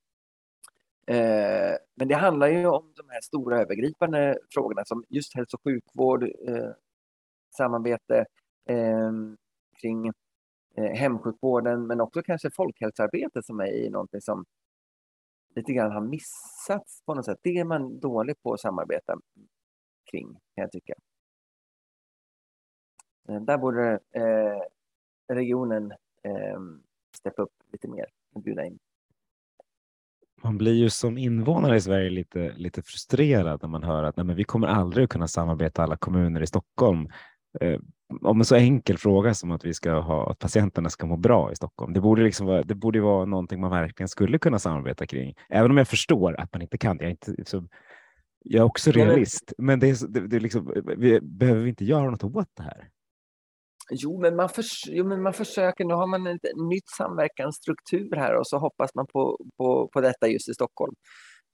[1.06, 5.62] eh, men det handlar ju om de här stora övergripande frågorna som just hälso och
[5.64, 6.70] sjukvård, eh,
[7.56, 8.26] samarbete
[8.68, 10.12] ehm, eh, kring
[10.94, 14.44] hemsjukvården men också kanske folkhälsoarbete som är någonting som
[15.54, 17.38] lite grann har missats på något sätt.
[17.42, 19.18] Det är man dålig på att samarbeta
[20.10, 20.94] kring kan jag tycka.
[23.28, 24.62] Eh, där borde eh,
[25.28, 26.82] regionen ehm,
[27.16, 28.78] steppa upp lite mer och bjuda in.
[30.44, 34.26] Man blir ju som invånare i Sverige lite, lite frustrerad när man hör att nej,
[34.26, 37.08] men vi kommer aldrig att kunna samarbeta alla kommuner i Stockholm
[37.60, 37.80] eh,
[38.20, 41.52] om en så enkel fråga som att vi ska ha att patienterna ska må bra
[41.52, 41.92] i Stockholm.
[41.92, 45.70] Det borde liksom vara, det borde vara någonting man verkligen skulle kunna samarbeta kring, även
[45.70, 46.96] om jag förstår att man inte kan.
[46.96, 47.68] Jag är, inte, så,
[48.44, 52.10] jag är också realist, men det är, det, det liksom, vi, behöver vi inte göra
[52.10, 52.88] något åt det här?
[53.94, 55.84] Jo men, man för, jo, men man försöker.
[55.84, 56.38] Nu har man en
[56.70, 60.94] nytt samverkansstruktur här och så hoppas man på, på, på detta just i Stockholm.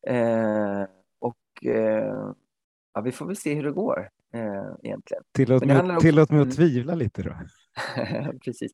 [0.07, 0.83] Eh,
[1.19, 2.33] och eh,
[2.95, 5.23] ja, vi får väl se hur det går eh, egentligen.
[5.33, 6.01] Tillåt, mig, också...
[6.01, 6.57] tillåt mig att mm.
[6.57, 7.35] tvivla lite då.
[8.45, 8.73] precis.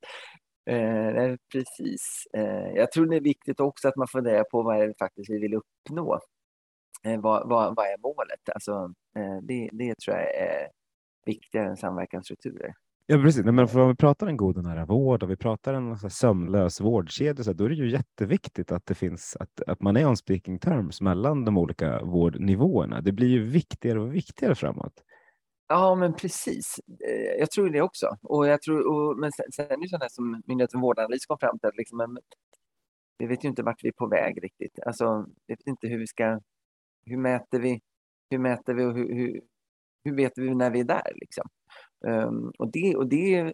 [0.71, 2.29] Eh, precis.
[2.37, 5.31] Eh, jag tror det är viktigt också att man funderar på vad är det faktiskt
[5.31, 6.21] vi vill uppnå.
[7.05, 8.49] Eh, vad, vad, vad, är målet?
[8.55, 10.69] Alltså, eh, det, det tror jag är
[11.27, 12.75] viktigare än samverkansstrukturer.
[13.07, 13.45] Ja, precis.
[13.45, 16.81] Men om vi pratar en god och nära vård och vi pratar en så sömlös
[16.81, 20.17] vårdkedja, så då är det ju jätteviktigt att det finns att, att man är on
[20.17, 23.01] speaking terms mellan de olika vårdnivåerna.
[23.01, 25.03] Det blir ju viktigare och viktigare framåt.
[25.69, 26.81] Ja, men precis.
[27.09, 28.17] Eh, jag tror det också.
[28.23, 31.59] Och jag tror, och, men sen, sen är det sådana som Myndigheten vårdanalys kom fram
[31.59, 32.19] till, att liksom, men,
[33.19, 34.79] vi vet ju inte vart vi är på väg riktigt.
[34.87, 36.41] Alltså, vi vet inte hur vi ska,
[37.07, 37.81] hur mäter vi,
[38.31, 39.41] hur mäter vi och hur, hur,
[40.05, 41.49] hur vet vi när vi är där liksom?
[42.07, 43.53] Um, och det, och det,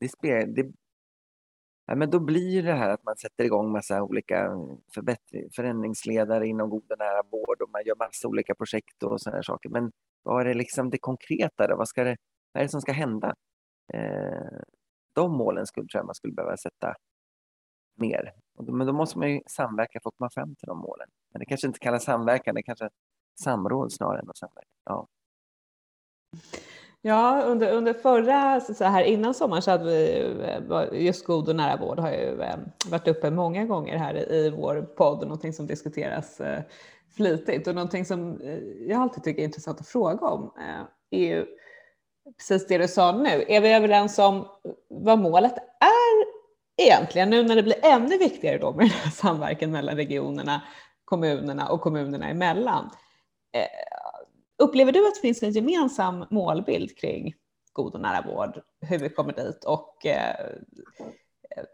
[0.00, 0.72] det, spelar, det
[1.86, 4.50] ja, men då blir det här att man sätter igång massa olika
[5.56, 9.68] förändringsledare inom god och nära vård och man gör massa olika projekt och sådana saker.
[9.68, 11.76] Men vad är det liksom det konkreta då?
[11.76, 12.16] Vad, ska det,
[12.52, 13.34] vad är det som ska hända?
[13.94, 14.60] Eh,
[15.14, 16.94] de målen skulle, tror jag man skulle behöva sätta
[17.94, 18.32] mer.
[18.58, 21.08] Men då måste man ju samverka för att komma fram till de målen.
[21.32, 22.90] Men det kanske inte kallas samverkan, det kanske är
[23.40, 24.68] samråd snarare än att samverka.
[24.84, 25.08] Ja.
[27.06, 30.20] Ja, under, under förra, så här innan sommaren så hade vi
[30.70, 34.50] eh, just god och nära vård har ju eh, varit uppe många gånger här i
[34.50, 36.62] vår podd, någonting som diskuteras eh,
[37.16, 38.40] flitigt och någonting som
[38.88, 40.52] jag alltid tycker är intressant att fråga om
[41.10, 41.46] är ju
[42.38, 43.44] precis det du sa nu.
[43.48, 44.48] Är vi överens om
[44.88, 46.24] vad målet är
[46.86, 50.62] egentligen nu när det blir ännu viktigare då med samverkan mellan regionerna,
[51.04, 52.90] kommunerna och kommunerna emellan?
[54.58, 57.34] Upplever du att det finns en gemensam målbild kring
[57.72, 60.56] god och nära vård, hur vi kommer dit och eh,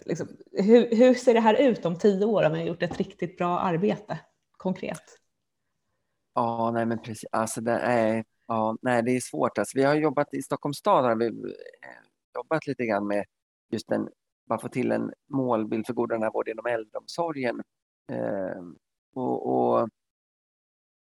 [0.07, 2.99] liksom, hur, hur, ser det här ut om tio år om vi har gjort ett
[2.99, 4.19] riktigt bra arbete
[4.57, 5.03] konkret?
[6.35, 7.29] Ja, nej men precis.
[7.33, 9.59] Alltså det är, ja, nej, det är svårt.
[9.59, 11.33] Alltså, vi har jobbat i Stockholms stad har vi eh,
[12.35, 13.25] jobbat lite grann med
[13.71, 14.09] just den
[14.47, 17.63] bara få till en målbild för god och nära vård inom äldreomsorgen.
[18.13, 18.63] Eh,
[19.15, 19.89] och, och,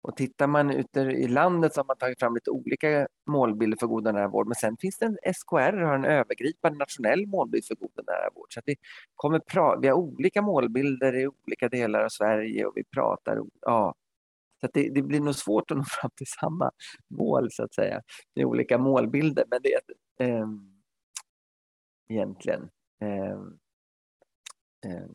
[0.03, 3.87] och tittar man ute i landet så har man tagit fram lite olika målbilder för
[3.87, 4.47] god och nära vård.
[4.47, 8.31] Men sen finns det en SKR har en övergripande nationell målbild för god och nära
[8.35, 8.53] vård.
[8.53, 8.77] Så att vi,
[9.15, 13.43] kommer pra vi har olika målbilder i olika delar av Sverige och vi pratar...
[13.61, 13.95] Ja.
[14.61, 16.71] Så det, det, blir nog svårt att nå fram till samma
[17.11, 18.03] mål så att säga
[18.35, 19.45] med olika målbilder.
[19.51, 19.81] Men det är
[20.19, 20.47] eh,
[22.09, 22.71] egentligen.
[23.03, 23.39] Eh,
[24.87, 25.07] eh,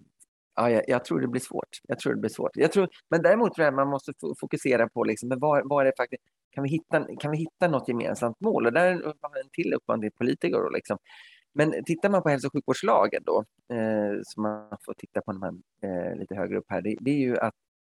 [0.60, 1.70] Ja, jag, jag, tror det blir svårt.
[1.84, 2.52] Jag tror det blir svårt.
[2.54, 5.86] Jag tror, men däremot tror jag man måste fokusera på liksom, men var, var är
[5.86, 8.66] det faktiskt, kan vi, hitta, kan vi hitta något gemensamt mål?
[8.66, 10.58] Och där har en till uppmaning till politiker.
[10.58, 10.98] Då, liksom.
[11.54, 13.44] Men tittar man på hälso och sjukvårdslagen då,
[13.76, 17.12] eh, som man får titta på när man, eh, lite högre upp här, det, det
[17.12, 17.56] är ju att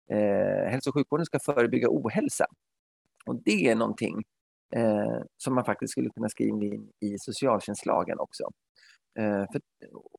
[0.10, 2.45] eh, hälso och sjukvården ska förebygga ohälsa.
[3.26, 4.24] Och det är någonting
[4.76, 8.43] eh, som man faktiskt skulle kunna skriva in i socialtjänstlagen också.
[9.19, 9.62] Eh, för,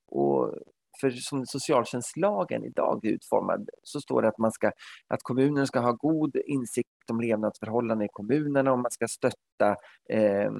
[0.06, 0.54] och
[1.00, 4.72] för som socialtjänstlagen idag är utformad så står det att, man ska,
[5.08, 9.76] att kommunen ska ha god insikt om levnadsförhållanden i kommunerna och man ska stötta
[10.08, 10.50] eh,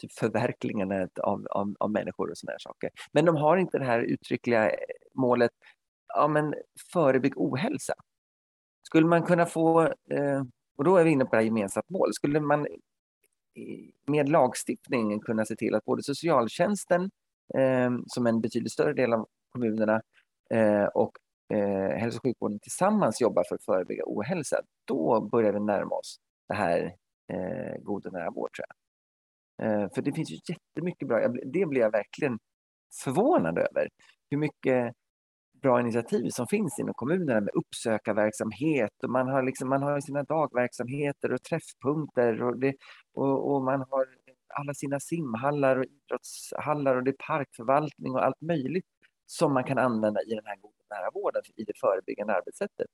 [0.00, 2.90] typ förverkligandet av, av, av människor och sådana saker.
[3.12, 4.76] Men de har inte det här uttryckliga eh,
[5.14, 5.50] målet
[6.14, 6.54] ja, men
[6.92, 7.94] förebygg ohälsa.
[8.82, 10.42] Skulle man kunna få, eh,
[10.76, 12.66] och då är vi inne på det här gemensamt mål, skulle man
[14.06, 17.10] med lagstiftningen kunna se till att både socialtjänsten
[17.58, 20.02] Ehm, som en betydligt större del av kommunerna
[20.50, 21.12] eh, och
[21.52, 26.16] eh, hälso och sjukvården tillsammans jobbar för att förebygga ohälsa, då börjar vi närma oss
[26.48, 26.94] det här
[27.32, 28.76] eh, goda nära vård, tror jag.
[29.66, 32.38] Eh, för det finns ju jättemycket bra, det blir jag verkligen
[33.04, 33.88] förvånad över,
[34.30, 34.94] hur mycket
[35.62, 40.22] bra initiativ som finns inom kommunerna med uppsökarverksamhet och man har, liksom, man har sina
[40.22, 42.74] dagverksamheter och träffpunkter och, det,
[43.14, 44.06] och, och man har
[44.50, 48.86] alla sina simhallar och idrottshallar och det är parkförvaltning och allt möjligt
[49.26, 52.86] som man kan använda i den här goda nära vården, i det förebyggande arbetssättet.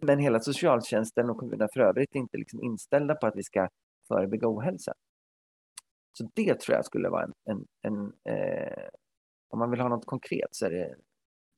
[0.00, 3.68] Men hela socialtjänsten och kommunerna för övrigt är inte liksom inställda på att vi ska
[4.08, 4.94] förebygga ohälsa.
[6.12, 7.34] Så det tror jag skulle vara en...
[7.44, 8.88] en, en eh,
[9.48, 10.96] om man vill ha något konkret så är det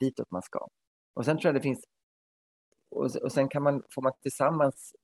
[0.01, 0.69] ditåt man ska.
[1.15, 1.85] Och sen tror jag det finns...
[2.89, 4.95] Och, och sen kan man, får man tillsammans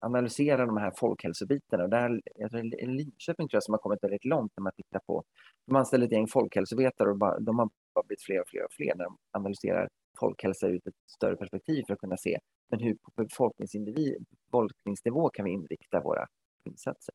[0.00, 1.84] analysera de här folkhälsobitarna.
[1.84, 5.24] Och där, tror, Linköping tror jag som har kommit väldigt långt när man tittar på...
[5.66, 8.72] De anställer ett gäng folkhälsovetare och bara, de har bara blivit fler och fler och
[8.72, 9.88] fler när de analyserar
[10.20, 12.38] folkhälsa ur ett större perspektiv för att kunna se
[12.70, 16.26] men hur på befolkningsnivå kan vi inrikta våra
[16.64, 17.14] insatser.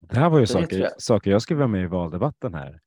[0.00, 1.02] Det här var ju saker jag.
[1.02, 2.80] saker jag skulle vara med i valdebatten här.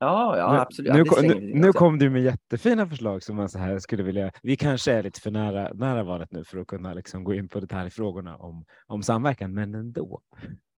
[0.00, 0.92] Ja, ja nu, absolut.
[0.92, 4.30] Nu, ja, nu, nu kom du med jättefina förslag som man så här skulle vilja.
[4.42, 7.48] Vi kanske är lite för nära, nära valet nu för att kunna liksom gå in
[7.48, 10.20] på detaljfrågorna om, om samverkan, men ändå.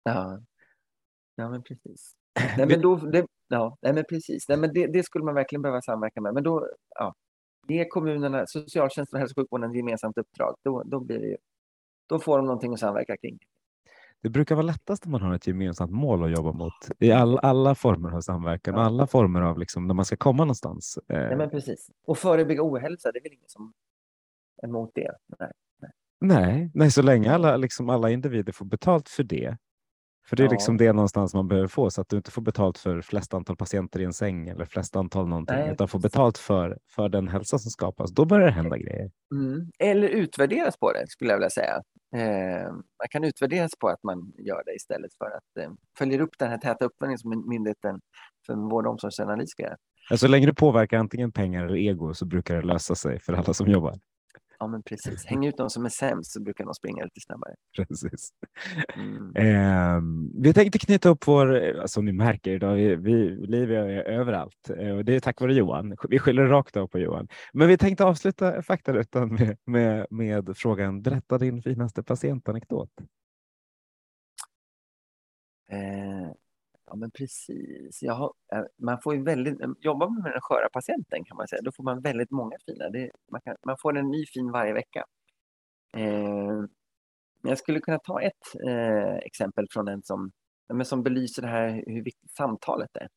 [0.03, 0.39] Ja,
[1.36, 2.13] ja men precis.
[2.58, 4.49] Nej, men då, det, ja, nej, men precis.
[4.49, 6.34] Nej, men det, det, skulle man verkligen behöva samverka med.
[6.34, 7.13] Men då, ja,
[7.67, 10.55] ge kommunerna, socialtjänsten och hälso och sjukvården ett gemensamt uppdrag.
[10.63, 11.38] Då, då, blir det,
[12.10, 13.39] då får de någonting att samverka kring
[14.21, 17.39] det brukar vara lättast om man har ett gemensamt mål att jobba mot i all,
[17.39, 20.99] alla former av samverkan och alla former av liksom, när man ska komma någonstans.
[21.08, 21.89] Nej, men precis.
[22.05, 23.73] Och förebygga ohälsa, det är väl ingen som
[24.63, 25.12] är emot det?
[25.39, 25.51] Nej,
[25.82, 25.91] nej.
[26.19, 29.58] nej, nej så länge alla, liksom, alla individer får betalt för det.
[30.30, 30.52] För det är ja.
[30.52, 33.56] liksom det någonstans man behöver få så att du inte får betalt för flest antal
[33.56, 37.28] patienter i en säng eller flest antal någonting nej, utan får betalt för, för den
[37.28, 38.12] hälsa som skapas.
[38.12, 39.12] Då börjar det hända grejer.
[39.36, 39.72] Mm.
[39.80, 41.82] Eller utvärderas på det skulle jag vilja säga.
[42.15, 46.34] Eh, man kan utvärderas på att man gör det istället för att eh, följa upp
[46.39, 48.00] den här täta uppföljningen som Myndigheten
[48.46, 49.78] för vård och omsorgsanalys ska göra.
[50.18, 53.54] Så länge du påverkar antingen pengar eller ego så brukar det lösa sig för alla
[53.54, 54.00] som jobbar.
[54.60, 55.26] Ja, men precis.
[55.26, 57.56] Häng ut de som är sämst så brukar de springa lite snabbare.
[57.78, 58.30] Precis.
[58.95, 59.36] Mm.
[59.36, 60.02] Eh,
[60.43, 64.91] vi tänkte knyta upp vår, som ni märker idag, vi, vi Livia är överallt eh,
[64.91, 65.95] och det är tack vare Johan.
[66.10, 67.28] Vi skyller rakt av på Johan.
[67.54, 72.91] Men vi tänkte avsluta faktarutan med, med, med frågan, berätta din finaste patientanekdot.
[75.72, 76.32] Eh,
[76.89, 78.02] Ja, men precis.
[78.10, 81.47] Har, eh, man får ju väldigt, eh, jobbar man med den sköra patienten kan man
[81.47, 82.89] säga, då får man väldigt många fina.
[82.89, 85.06] Det, man, kan, man får en ny fin varje vecka.
[85.93, 86.63] Eh,
[87.41, 90.32] jag skulle kunna ta ett eh, exempel från en som,
[90.73, 93.08] men som belyser det här hur viktigt samtalet är.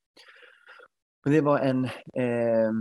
[1.24, 2.72] Och det var en eh,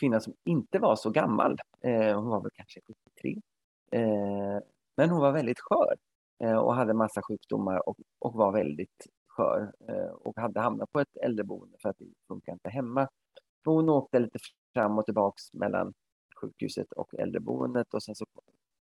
[0.00, 1.56] kvinna som inte var så gammal.
[1.84, 2.80] Eh, hon var väl kanske
[3.20, 3.36] 73.
[3.92, 4.60] Eh,
[4.96, 5.96] men hon var väldigt skör
[6.64, 9.06] och hade massa sjukdomar och, och var väldigt
[9.38, 13.08] för eh, och hade hamnat på ett äldreboende för att det funkar inte hemma.
[13.64, 14.38] Hon åkte lite
[14.74, 15.94] fram och tillbaks mellan
[16.40, 18.26] sjukhuset och äldreboendet och sen så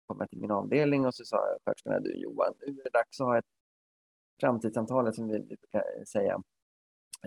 [0.07, 3.21] kom jag till min avdelning och så sa sköterskorna, du Johan, nu är det dags
[3.21, 3.45] att ha ett
[4.39, 6.41] framtidssamtal som vi brukar säga.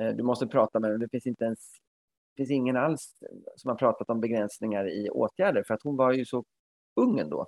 [0.00, 1.04] Eh, du måste prata med henne.
[1.04, 1.58] Det finns inte ens
[2.34, 3.18] det finns ingen alls
[3.56, 6.44] som har pratat om begränsningar i åtgärder för att hon var ju så
[6.94, 7.46] ung ändå.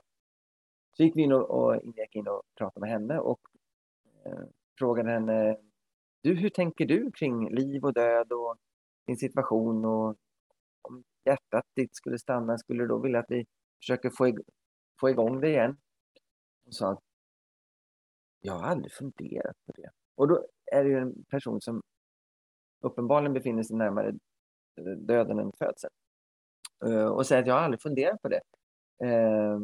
[0.96, 3.40] Så gick vi in och, och gick in och pratade med henne och
[4.24, 4.44] eh,
[4.78, 5.56] frågade eh, henne
[6.22, 8.56] du, hur tänker du kring liv och död och
[9.06, 10.16] din situation och
[10.82, 13.46] om hjärtat ditt skulle stanna, skulle du då vilja att vi
[13.80, 14.38] försöker få, ig
[15.00, 15.76] få igång det igen?
[16.64, 17.00] Hon sa
[18.46, 19.90] jag har aldrig funderat på det.
[20.14, 21.82] Och då är det ju en person som
[22.80, 24.12] uppenbarligen befinner sig närmare
[24.96, 25.92] döden än födseln.
[26.86, 28.40] Eh, och säger att jag har aldrig funderat på det.
[29.04, 29.58] Eh,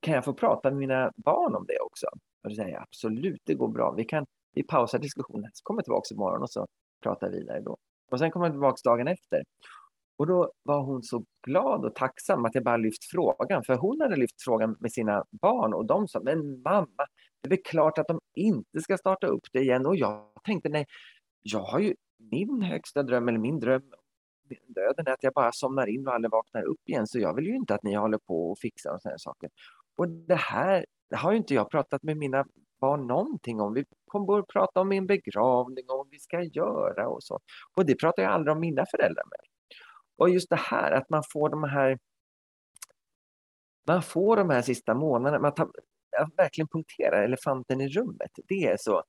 [0.00, 2.06] kan jag få prata med mina barn om det också?
[2.46, 3.92] Och då säger jag absolut, det går bra.
[3.92, 6.66] Vi, kan, vi pausar diskussionen, så kommer jag tillbaka imorgon och så
[7.02, 7.76] pratar vi vidare då.
[8.10, 9.42] Och sen kommer jag tillbaka dagen efter.
[10.16, 13.64] Och då var hon så glad och tacksam att jag bara lyft frågan.
[13.64, 17.06] För hon hade lyft frågan med sina barn och de sa, men mamma,
[17.40, 19.86] det är väl klart att de inte ska starta upp det igen.
[19.86, 20.86] Och jag tänkte, nej,
[21.42, 23.82] jag har ju min högsta dröm, eller min dröm
[24.66, 27.06] döden är att jag bara somnar in och aldrig vaknar upp igen.
[27.06, 29.50] Så jag vill ju inte att ni håller på och fixar och sådana saker.
[29.96, 32.46] Och det här det har ju inte jag pratat med mina
[32.80, 33.74] barn någonting om.
[33.74, 37.40] Vi kommer att prata om min begravning och vad vi ska göra och så.
[37.76, 39.40] Och det pratar jag aldrig om mina föräldrar med.
[40.16, 41.98] Och just det här att man får de här
[43.86, 45.70] man får de här sista månaderna, man tar,
[46.36, 48.30] verkligen punkterar elefanten i rummet.
[48.48, 49.02] Det är så.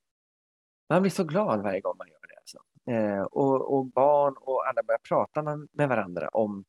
[0.90, 2.38] Man blir så glad varje gång man gör det.
[2.38, 2.58] Alltså.
[2.92, 6.66] Eh, och, och, barn och alla börjar prata med varandra om,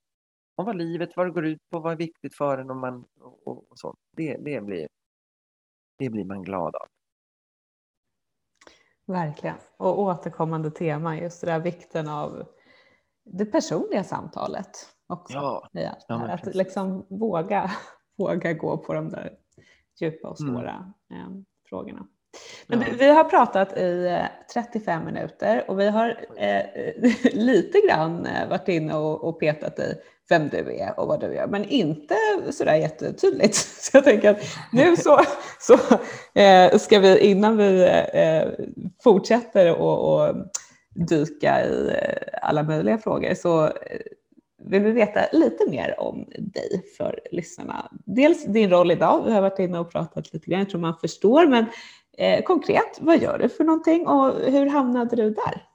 [0.55, 3.05] om vad livet, vad det går ut på, vad är viktigt för en och, man,
[3.21, 3.95] och, och, och så.
[4.17, 4.89] Det, det, blir,
[5.99, 6.89] det blir man glad av.
[9.07, 9.57] Verkligen.
[9.77, 12.47] Och återkommande tema, just det där vikten av
[13.25, 14.71] det personliga samtalet
[15.07, 15.35] också.
[15.35, 17.71] Ja, ja att liksom våga,
[18.19, 19.39] våga gå på de där
[20.01, 20.55] djupa och mm.
[20.55, 21.45] svåra mm.
[21.69, 22.09] frågorna.
[22.67, 22.87] Men ja.
[22.99, 24.19] vi har pratat i
[24.53, 26.63] 35 eh, minuter och vi har eh,
[27.33, 29.95] lite grann eh, varit inne och, och, petat i
[30.29, 32.15] vem du är och vad du gör, men inte
[32.51, 33.55] sådär jättetydligt.
[33.81, 35.21] Så jag tänker att nu så,
[35.61, 35.75] så
[36.41, 38.67] eh, ska vi, innan vi eh,
[39.03, 40.35] fortsätter och, och
[40.95, 43.73] dyka i eh, alla möjliga frågor, så
[44.65, 47.91] vill vi veta lite mer om dig för lyssnarna.
[48.07, 50.97] Dels din roll idag, vi har varit inne och pratat lite grann, jag tror man
[51.01, 51.67] förstår, men
[52.19, 55.69] Eh, konkret, vad gör du för någonting och hur hamnade du där?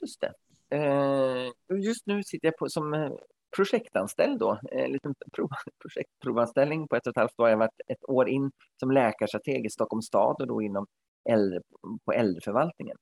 [0.00, 0.34] Just det.
[0.76, 3.12] Eh, just nu sitter jag på, som eh,
[3.56, 5.48] projektanställd då, eh, en liten prov,
[5.82, 7.48] projektprovanställning på ett och ett halvt år.
[7.48, 10.86] Jag har varit ett år in som läkarstrateg i Stockholms stad och då inom
[11.28, 11.60] äldre,
[12.04, 12.96] på äldreförvaltningen.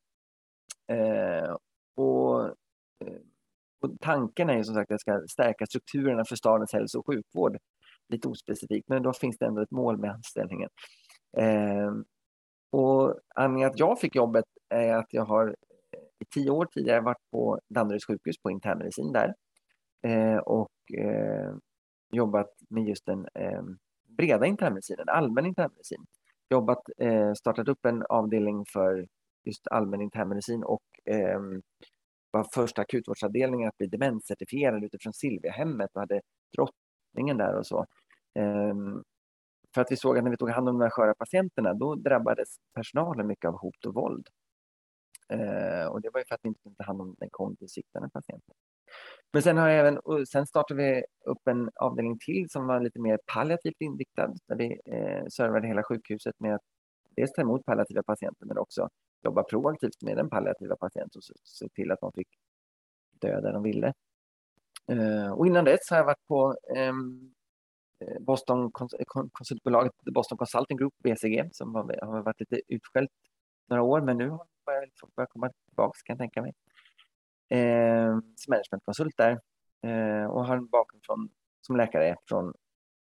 [0.87, 1.57] Eh,
[1.94, 2.44] och,
[3.05, 3.21] eh,
[3.81, 7.07] och, tanken är ju som sagt att jag ska stärka strukturerna för stadens hälso och
[7.07, 7.59] sjukvård.
[8.09, 10.71] Lite ospecifikt, men då finns det ändå ett mål med anställningen.
[11.37, 11.92] Eh,
[12.70, 17.00] och anledningen att jag fick jobbet är att jag har eh, i tio år tidigare
[17.00, 19.35] varit på Danderyds sjukhus på internmedicin där
[20.02, 21.54] eh, och eh,
[22.12, 23.62] jobbat med just den eh,
[24.09, 26.07] breda internmedicinen, allmän internmedicin.
[26.50, 29.07] Jobbat, eh, startat upp en avdelning för
[29.44, 31.40] just allmän internmedicin och eh,
[32.31, 36.20] var första akutvårdsavdelningen att bli demenscertifierad utifrån Silviahemmet och hade
[36.57, 37.87] drottningen där och så.
[38.38, 38.74] Eh,
[39.79, 41.95] för att vi såg att när vi tog hand om de här sköra patienterna, då
[41.95, 44.29] drabbades personalen mycket av hot och våld.
[45.29, 47.71] Eh, och det var ju för att vi inte kunde ta hand om den kognitivt
[47.71, 48.55] sviktande patienten.
[49.33, 53.01] Men sen, har jag även, sen startade vi upp en avdelning till som var lite
[53.01, 56.64] mer palliativt inriktad, där vi eh, servade hela sjukhuset med att
[57.17, 58.88] dels ta emot palliativa patienter, men också
[59.25, 62.29] jobba proaktivt med den palliativa patienten och se till att de fick
[63.21, 63.93] dö där de ville.
[64.93, 66.93] Eh, och innan dess har jag varit på Eh,
[68.00, 68.64] Eh, Boston,
[68.98, 73.11] eh, konsultbolaget Boston Consulting Group, BCG, som har, har varit lite utskällt
[73.68, 76.54] några år, men nu har jag liksom börjat komma tillbaka kan jag tänka mig.
[77.48, 79.40] Eh, som managementkonsult där
[79.82, 81.30] eh, och har en bakgrund från,
[81.61, 82.54] som läkare från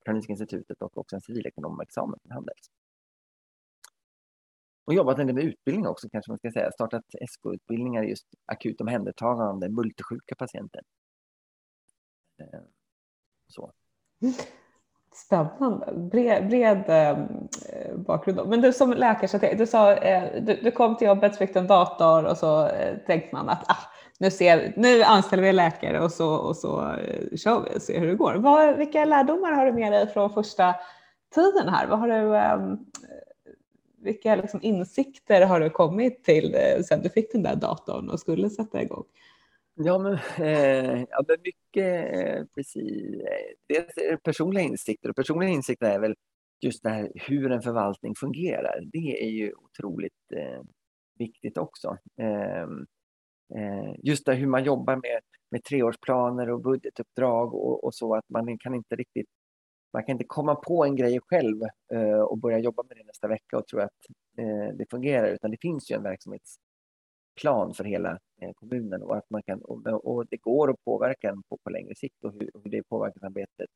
[0.06, 2.72] Karolinska institutet och också en civilekonomexamen i Handels.
[4.86, 6.72] Och jobbat en del med utbildning också kanske man ska säga.
[6.72, 10.82] Startat SK-utbildningar i just akut omhändertagande multisjuka patienter.
[12.38, 12.62] Eh,
[13.48, 13.72] så.
[14.22, 14.34] Mm.
[15.16, 17.18] Spännande, bred, bred ehm,
[17.70, 18.50] eh, bakgrund.
[18.50, 22.26] Men du som läkarstrateg, du sa eh, du, du, kom till jobbet, fick en dator
[22.26, 23.78] och så eh, tänkte man att ah,
[24.20, 28.00] nu, ser, nu anställer vi läkare och så, och så eh, kör vi och ser
[28.00, 28.36] hur det går.
[28.36, 30.76] Vad, vilka lärdomar har du med dig från första
[31.36, 31.88] tiden här?
[31.88, 32.78] Vad har du, eh,
[34.02, 38.20] vilka liksom, insikter har du kommit till eh, sen du fick den där datorn och
[38.20, 39.04] skulle sätta igång?
[39.78, 43.22] Ja, men, eh, ja, men mycket eh, precis.
[43.68, 46.16] Dels är det personliga insikter och personliga insikter är väl
[46.62, 48.82] just det här hur en förvaltning fungerar.
[48.86, 50.62] Det är ju otroligt, eh,
[51.20, 51.98] viktigt också.
[52.22, 52.86] Ehm,
[53.56, 55.22] eh, just det hur man jobbar med,
[55.52, 59.28] med treårsplaner och budgetuppdrag och, och så att man kan inte riktigt
[59.94, 61.62] man kan inte komma på en grej själv
[61.94, 63.92] eh, och börja jobba med det nästa vecka och tro att
[64.38, 66.58] eh, det fungerar utan det finns ju en verksamhets
[67.36, 71.30] plan för hela eh, kommunen och att man kan och, och, det går att påverka
[71.30, 73.70] den på, på längre sikt och hur, hur det påverkansarbetet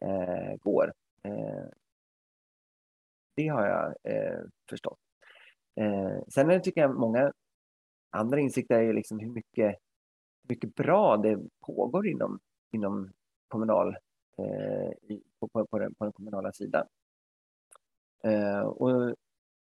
[0.00, 0.92] eh, går.
[1.22, 1.64] Eh,
[3.34, 4.40] det har jag eh,
[4.70, 4.98] förstått.
[5.74, 7.32] Eh, sen är tycker jag många
[8.10, 9.76] andra insikter är liksom hur mycket,
[10.42, 12.38] mycket bra det pågår inom,
[12.72, 13.12] inom
[13.48, 13.96] kommunal,
[14.38, 16.86] eh, på, på, på, den, på den kommunala sidan.
[18.24, 19.14] Eh, och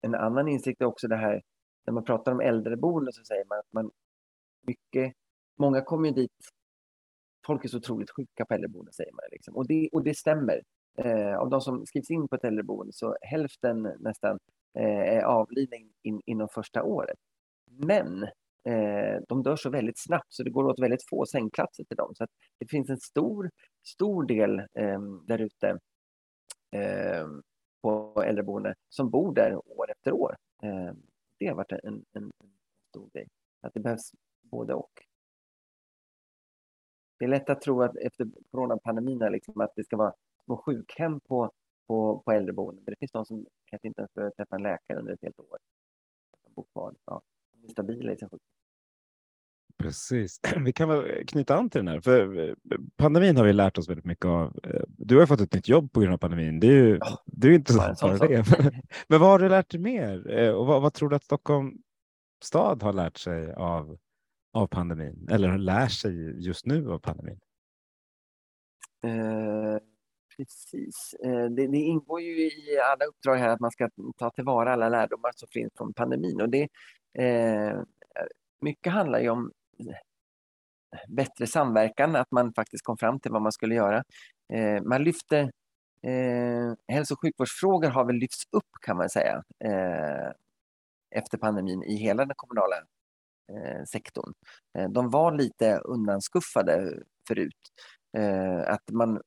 [0.00, 1.42] en annan insikt är också det här
[1.86, 3.90] när man pratar om äldreboende så säger man att man
[4.66, 5.14] mycket,
[5.58, 6.32] många kommer ju dit
[7.46, 9.24] folk är så otroligt sjuka på äldreboende säger man.
[9.32, 9.56] Liksom.
[9.56, 10.62] Och, det, och det stämmer.
[10.98, 14.38] Eh, av de som skrivs in på ett äldreboende så hälften nästan
[14.78, 17.18] eh, är avlidna in, inom första året.
[17.70, 18.22] Men
[18.64, 22.14] eh, de dör så väldigt snabbt så det går åt väldigt få sängplatser till dem.
[22.14, 22.26] Så
[22.58, 23.50] det finns en stor,
[23.86, 25.78] stor del eh, där ute
[26.70, 27.26] eh,
[27.82, 30.36] på äldreboende som bor där år efter år.
[30.62, 30.92] Eh,
[31.44, 32.32] det har varit en, en, en
[32.88, 33.28] stor grej.
[33.60, 35.06] Att det behövs både och.
[37.18, 40.14] Det är lätt att tro att efter coronapandemin liksom, att det ska vara
[40.44, 41.52] små sjukhem på,
[41.86, 42.84] på, på äldreboenden.
[42.84, 45.40] Men det finns de som kanske inte ens behöver träffa en läkare under ett helt
[45.40, 45.58] år.
[46.44, 46.94] De bor kvar.
[47.04, 47.22] Ja,
[47.52, 48.63] de är stabila i sin sjukdom.
[49.78, 50.40] Precis.
[50.64, 52.54] Vi kan väl knyta an till den här, för eh,
[52.96, 54.58] pandemin har vi lärt oss väldigt mycket av.
[54.62, 56.60] Eh, du har fått ett nytt jobb på grund av pandemin.
[56.60, 58.44] Det är ju oh, det är inte så bara det.
[59.08, 60.38] Men vad har du lärt dig mer?
[60.38, 61.72] Eh, och vad, vad tror du att Stockholm
[62.44, 63.98] stad har lärt sig av,
[64.52, 65.28] av pandemin?
[65.30, 67.40] Eller lär sig just nu av pandemin?
[69.06, 69.78] Uh
[70.36, 71.14] Precis.
[71.24, 74.88] Eh, det, det, ingår ju i alla uppdrag här att man ska ta tillvara alla
[74.88, 76.40] lärdomar som finns från pandemin.
[76.40, 76.68] Och det,
[77.18, 77.80] eh,
[78.60, 79.52] mycket handlar ju om
[81.08, 84.04] bättre samverkan, att man faktiskt kom fram till vad man skulle göra.
[84.52, 85.52] Eh, man lyfter
[86.02, 90.30] eh, hälso och sjukvårdsfrågor har väl lyfts upp kan man säga eh,
[91.10, 92.76] efter pandemin i hela den kommunala
[93.52, 94.32] eh, sektorn.
[94.78, 97.58] Eh, de var lite undanskuffade förut.
[98.16, 99.20] Eh, att man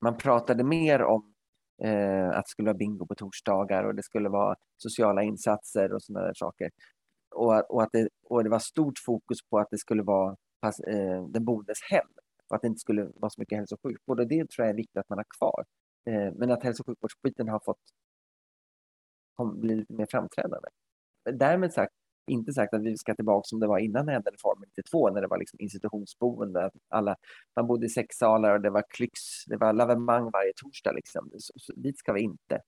[0.00, 1.34] man pratade mer om
[1.84, 6.02] eh, att det skulle vara bingo på torsdagar och det skulle vara sociala insatser och
[6.02, 6.70] sådana där saker.
[7.30, 10.80] Och, och, att det, och det var stort fokus på att det skulle vara pass,
[10.80, 12.06] eh, den boendes hem
[12.48, 14.20] och att det inte skulle vara så mycket hälso och sjukvård.
[14.20, 15.64] Och det tror jag är viktigt att man har kvar.
[16.06, 17.80] Eh, men att hälso och sjukvårdsbiten har fått
[19.54, 20.68] bli lite mer framträdande.
[21.32, 21.94] Därmed sagt
[22.28, 25.38] inte sagt att vi ska tillbaka som det var innan ädelreformen 92 när det var
[25.38, 26.70] liksom institutionsboende.
[26.88, 27.16] Alla,
[27.56, 30.92] man bodde i sexsalar och det var klyx, det var lavemang varje torsdag.
[30.92, 31.30] Liksom.
[31.38, 32.60] Så, så, dit ska vi inte.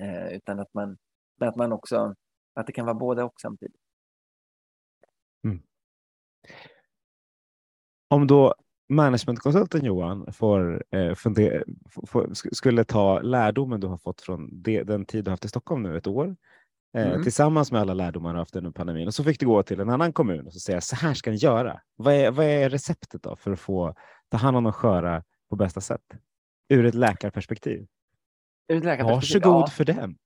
[0.00, 0.96] Eh, utan att man,
[1.40, 2.14] att man också,
[2.54, 3.80] att det kan vara både och samtidigt.
[5.44, 5.62] Mm.
[8.08, 8.54] Om då
[8.88, 11.62] managementkonsulten Johan får, eh, fundera,
[12.06, 15.82] får, skulle ta lärdomen du har fått från det, den tid du haft i Stockholm
[15.82, 16.36] nu, ett år,
[16.94, 17.22] Eh, mm.
[17.22, 19.06] tillsammans med alla lärdomar du haft under pandemin.
[19.06, 21.30] Och så fick du gå till en annan kommun och så säga så här ska
[21.30, 21.80] ni göra.
[21.96, 23.94] Vad är, vad är receptet då för att få
[24.28, 26.02] ta hand om de sköra på bästa sätt?
[26.68, 27.86] Ur ett läkarperspektiv.
[28.68, 29.66] Ur ett läkarperspektiv Varsågod ja.
[29.66, 30.16] för den.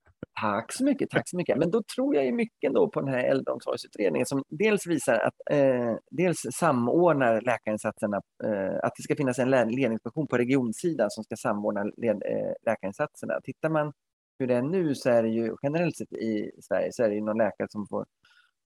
[0.41, 1.57] Tack så mycket, tack så mycket.
[1.57, 5.33] Men då tror jag ju mycket då på den här äldreomsorgsutredningen som dels visar att
[5.51, 11.35] eh, dels samordnar läkarinsatserna, eh, att det ska finnas en ledningsfunktion på regionsidan som ska
[11.35, 13.39] samordna led, eh, läkarinsatserna.
[13.43, 13.93] Tittar man
[14.39, 17.15] hur det är nu så är det ju generellt sett i Sverige så är det
[17.15, 18.05] ju någon läkare som får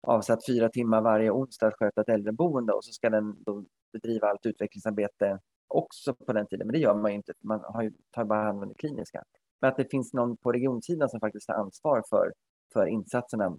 [0.06, 4.28] avsatt fyra timmar varje onsdag att sköta ett äldreboende och så ska den då bedriva
[4.28, 5.38] allt utvecklingsarbete
[5.68, 6.66] också på den tiden.
[6.66, 9.22] Men det gör man ju inte, man har ju, tar bara hand om det kliniska.
[9.60, 12.32] Men att det finns någon på regionsidan som faktiskt har ansvar för,
[12.72, 13.56] för insatserna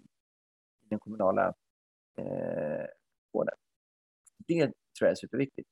[0.85, 1.53] i den kommunala
[2.17, 2.85] eh,
[3.33, 3.55] vården.
[4.47, 5.69] Det tror jag är superviktigt.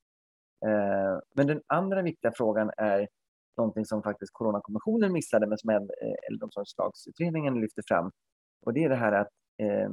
[0.65, 3.07] Eh, men den andra viktiga frågan är
[3.57, 5.79] någonting som faktiskt Coronakommissionen missade men som eh,
[6.31, 8.11] Äldreomsorgslagsutredningen lyfter fram.
[8.65, 9.89] Och det är det här att eh,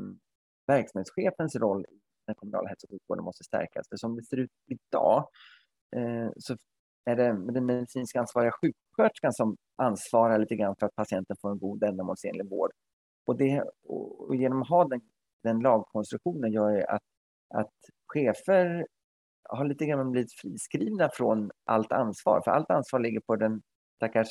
[0.66, 3.89] verksamhetschefens roll i den kommunala hälso och sjukvården måste stärkas.
[3.89, 5.28] För som det ser ut idag
[5.97, 6.57] eh, så
[7.05, 11.59] är det den medicinskt ansvariga sjuksköterskan som ansvarar lite grann för att patienten får en
[11.59, 12.71] god ändamålsenlig vård.
[13.27, 15.01] Och, det, och genom att ha den,
[15.43, 17.03] den lagkonstruktionen gör ju att,
[17.55, 17.73] att
[18.07, 18.87] chefer
[19.49, 22.43] har lite grann blivit friskrivna från allt ansvar.
[22.45, 23.63] För allt ansvar ligger på den
[23.97, 24.29] stackars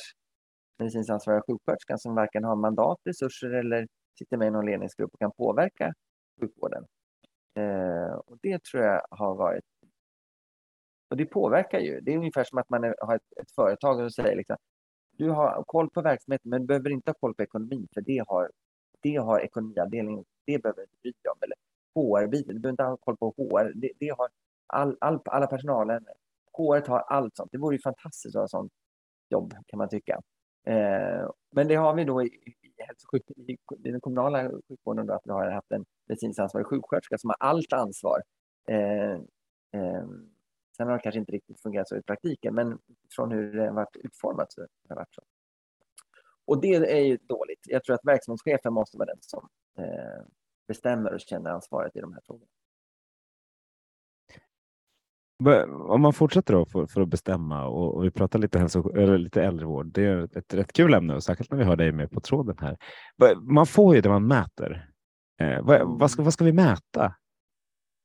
[0.78, 3.86] medicinskt ansvariga sjuksköterskan som varken har mandat, resurser eller
[4.18, 5.94] sitter med i någon ledningsgrupp och kan påverka
[6.40, 6.84] sjukvården.
[7.54, 9.64] Eh, och det tror jag har varit...
[11.12, 12.00] Och det påverkar ju.
[12.00, 14.56] Det är ungefär som att man är, har ett, ett, företag och säger liksom,
[15.10, 18.24] du har koll på verksamheten men du behöver inte ha koll på ekonomin för det
[18.28, 18.50] har
[19.02, 21.38] det har ekonomiavdelningen, det behöver du inte bry dig om.
[21.40, 21.56] Eller
[21.94, 23.72] HR-biten, du behöver inte ha koll på HR.
[23.74, 24.28] Det, det har
[24.66, 26.06] all, all, alla personalen.
[26.52, 27.52] HR har allt sånt.
[27.52, 28.72] Det vore ju fantastiskt att ha sånt
[29.28, 30.20] jobb kan man tycka.
[30.66, 35.30] Eh, men det har vi då i, i, i den kommunala sjukvården då, att vi
[35.30, 38.22] har haft en medicinskt ansvarig sjuksköterska som har allt ansvar.
[38.68, 39.12] Eh,
[39.72, 40.06] eh,
[40.76, 42.78] sen har det kanske inte riktigt fungerat så i praktiken, men
[43.16, 45.22] från hur det har varit utformat så har det varit så.
[46.44, 47.60] Och det är ju dåligt.
[47.68, 49.48] Jag tror att verksamhetschefen måste vara den som
[49.78, 50.24] eh,
[50.68, 52.46] bestämmer och känner ansvaret i de här frågorna.
[55.88, 59.18] Om man fortsätter då för, för att bestämma och, och, vi pratar lite, hälso, eller
[59.18, 59.86] lite äldrevård.
[59.86, 62.56] Det är ett rätt kul ämne och särskilt när vi har dig med på tråden
[62.60, 62.76] här.
[63.40, 64.90] Man får ju det man mäter.
[65.40, 67.14] Eh, vad, vad, ska, vad ska vi mäta?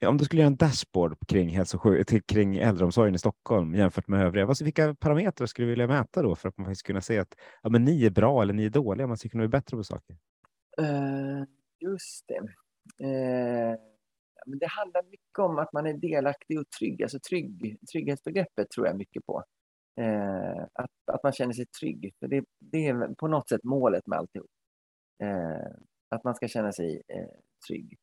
[0.05, 1.79] Om du skulle göra en dashboard kring, hälso,
[2.27, 6.35] kring äldreomsorgen i Stockholm jämfört med övriga, vad, vilka parametrar skulle du vilja mäta då
[6.35, 8.69] för att man faktiskt kunna se att ja, men ni är bra eller ni är
[8.69, 10.17] dåliga, man ska kunna bli bättre på saker?
[10.81, 11.43] Uh,
[11.79, 12.39] just det.
[13.05, 13.77] Uh
[14.47, 17.03] men det handlar mycket om att man är delaktig och trygg.
[17.03, 19.43] Alltså trygg, trygghetsbegreppet tror jag mycket på.
[20.01, 22.13] Uh, att, att man känner sig trygg.
[22.19, 24.49] För det, det är på något sätt målet med alltihop.
[26.09, 27.01] Att man ska känna sig
[27.67, 27.97] trygg.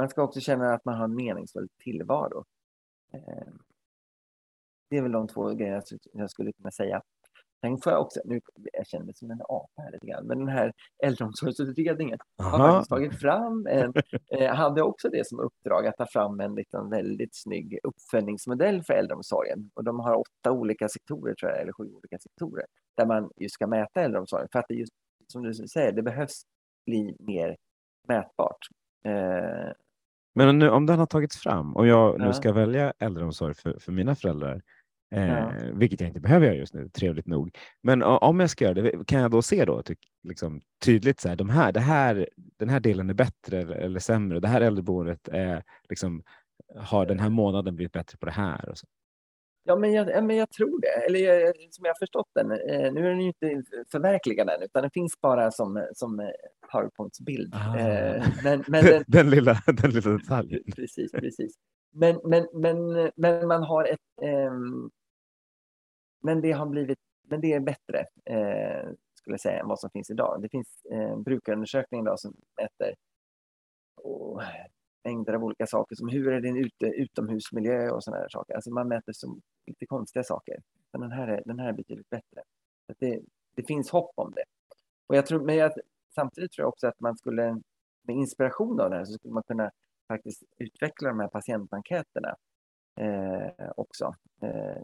[0.00, 2.44] Man ska också känna att man har en meningsfull tillvaro.
[3.12, 3.52] Eh,
[4.90, 5.82] det är väl de två grejerna
[6.12, 7.02] jag skulle kunna säga.
[7.60, 8.40] Sen får jag också, nu
[8.72, 10.72] jag känner mig som en apa här lite grann, men den här
[11.02, 12.56] äldreomsorgsutredningen Aha.
[12.58, 13.92] har faktiskt tagit fram en,
[14.30, 18.94] eh, hade också det som uppdrag att ta fram en liten väldigt snygg uppföljningsmodell för
[18.94, 19.70] äldreomsorgen.
[19.74, 23.54] Och de har åtta olika sektorer, tror jag, eller sju olika sektorer, där man just
[23.54, 24.48] ska mäta äldreomsorgen.
[24.52, 24.92] För att det just,
[25.26, 26.42] som du säger, det behövs
[26.86, 27.56] bli mer
[28.08, 28.68] mätbart.
[29.04, 29.72] Eh,
[30.34, 32.26] men nu, om den har tagits fram och jag ja.
[32.26, 34.62] nu ska välja äldreomsorg för, för mina föräldrar,
[35.12, 35.18] Ja.
[35.18, 37.56] Eh, vilket jag inte behöver göra just nu, trevligt nog.
[37.82, 39.82] Men om jag ska göra det, kan jag då se då
[40.28, 42.28] liksom, tydligt så här, de här, det här,
[42.58, 44.40] den här delen är bättre eller, eller sämre.
[44.40, 46.22] Det här äldreboendet är, liksom,
[46.76, 48.68] har den här månaden blivit bättre på det här?
[48.68, 48.86] Och så.
[49.62, 51.06] Ja, men jag, men jag tror det.
[51.06, 52.50] Eller jag, som jag har förstått den.
[52.50, 56.32] Eh, nu är den ju inte förverkligad än, utan den finns bara som, som
[56.72, 57.54] PowerPoints-bild.
[57.54, 60.62] Ah, eh, men, men den, den, lilla, den lilla detaljen.
[60.76, 61.54] Precis, precis.
[61.92, 64.22] Men, men, men, men man har ett...
[64.22, 64.52] Eh,
[66.22, 66.98] men det har blivit,
[67.28, 70.42] men det är bättre, eh, skulle jag säga, än vad som finns idag.
[70.42, 72.94] Det finns eh, brukarundersökningar idag som mäter
[73.96, 74.42] och,
[75.04, 78.54] mängder av olika saker, som hur är din ute, utomhusmiljö och sådana saker.
[78.54, 80.56] Alltså man mäter som lite konstiga saker.
[80.92, 82.42] Men den här är, den här är betydligt bättre.
[82.86, 83.20] Så det,
[83.56, 84.44] det finns hopp om det.
[85.06, 85.72] Och jag tror, men jag,
[86.14, 87.60] samtidigt tror jag också att man skulle,
[88.02, 89.70] med inspiration av det här, så skulle man kunna
[90.08, 92.36] faktiskt utveckla de här patientenkäterna
[93.00, 94.14] eh, också.
[94.42, 94.82] Eh,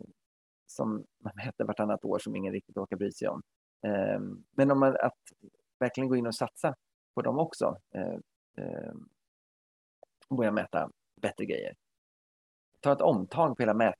[0.66, 3.42] som man mäter vartannat år som ingen riktigt orkar bry sig om.
[3.86, 5.18] Eh, men om man att
[5.78, 6.74] verkligen gå in och satsa
[7.14, 8.18] på dem också eh,
[8.58, 8.94] eh
[10.28, 11.74] börja mäta bättre grejer.
[12.80, 13.94] Ta ett omtag på hela mät,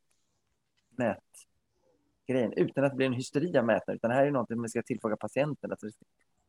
[0.91, 4.69] mätgrejen utan att det blir en hysteri av mätare, utan det här är något man
[4.69, 5.71] ska tillfråga patienten.
[5.71, 5.93] Alltså det,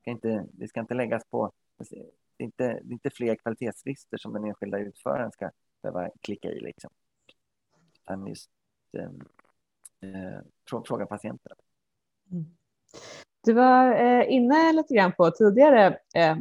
[0.02, 1.96] ska inte, det ska inte läggas på, alltså,
[2.38, 5.52] det är inte, det är inte fler kvalitetslistor som den enskilda utföraren ska
[5.82, 6.60] behöva klicka i.
[6.60, 6.90] Liksom.
[8.04, 8.50] Utan just,
[8.92, 9.22] ehm,
[10.00, 11.58] eh, fråga patienten.
[12.32, 12.46] Mm.
[13.44, 16.38] Du var eh, inne lite grann på tidigare eh,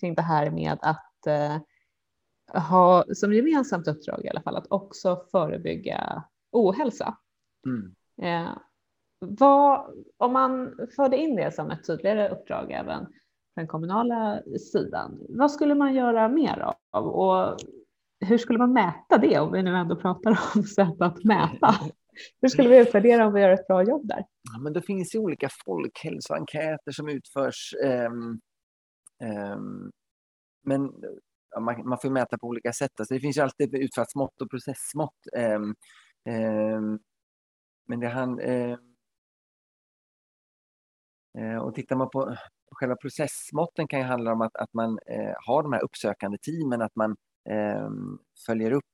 [0.00, 1.58] kring det här med att eh,
[2.54, 7.16] ha som gemensamt uppdrag i alla fall att också förebygga ohälsa.
[7.66, 7.94] Mm.
[8.22, 8.52] Eh,
[9.18, 14.42] vad, om man förde in det som ett tydligare uppdrag även på den kommunala
[14.72, 17.56] sidan, vad skulle man göra mer av och
[18.20, 21.74] hur skulle man mäta det om vi nu ändå pratar om sätt att mäta?
[22.40, 24.24] Hur skulle vi utvärdera om vi gör ett bra jobb där?
[24.52, 27.74] Ja, men det finns ju olika folkhälsoenkäter som utförs.
[27.84, 28.40] Um,
[29.54, 29.90] um,
[30.64, 30.92] men
[31.60, 33.00] man, man, får mäta på olika sätt.
[33.00, 35.16] Alltså det finns ju alltid utfallsmått och processmått.
[35.36, 35.74] Ehm,
[36.28, 36.98] ehm,
[37.88, 38.78] men det han, ehm,
[41.38, 42.36] eh, och tittar man på
[42.70, 46.82] själva processmåtten kan ju handla om att, att man eh, har de här uppsökande teamen,
[46.82, 47.16] att man
[48.46, 48.84] följer upp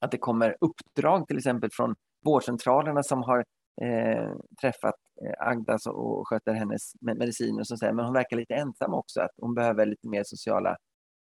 [0.00, 1.94] att det kommer uppdrag till exempel från
[2.24, 3.44] vårdcentralerna som har
[3.82, 4.94] eh, träffat
[5.24, 9.30] eh, Agda och sköter hennes mediciner som säger men hon verkar lite ensam också, att
[9.36, 10.76] hon behöver lite mer sociala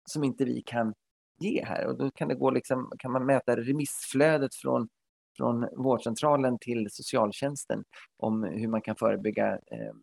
[0.05, 0.93] som inte vi kan
[1.39, 1.87] ge här.
[1.87, 4.89] Och då kan, det gå liksom, kan man mäta remissflödet från,
[5.37, 7.83] från vårdcentralen till socialtjänsten
[8.17, 9.93] om hur man kan förebygga eh,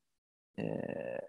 [0.65, 1.21] eh,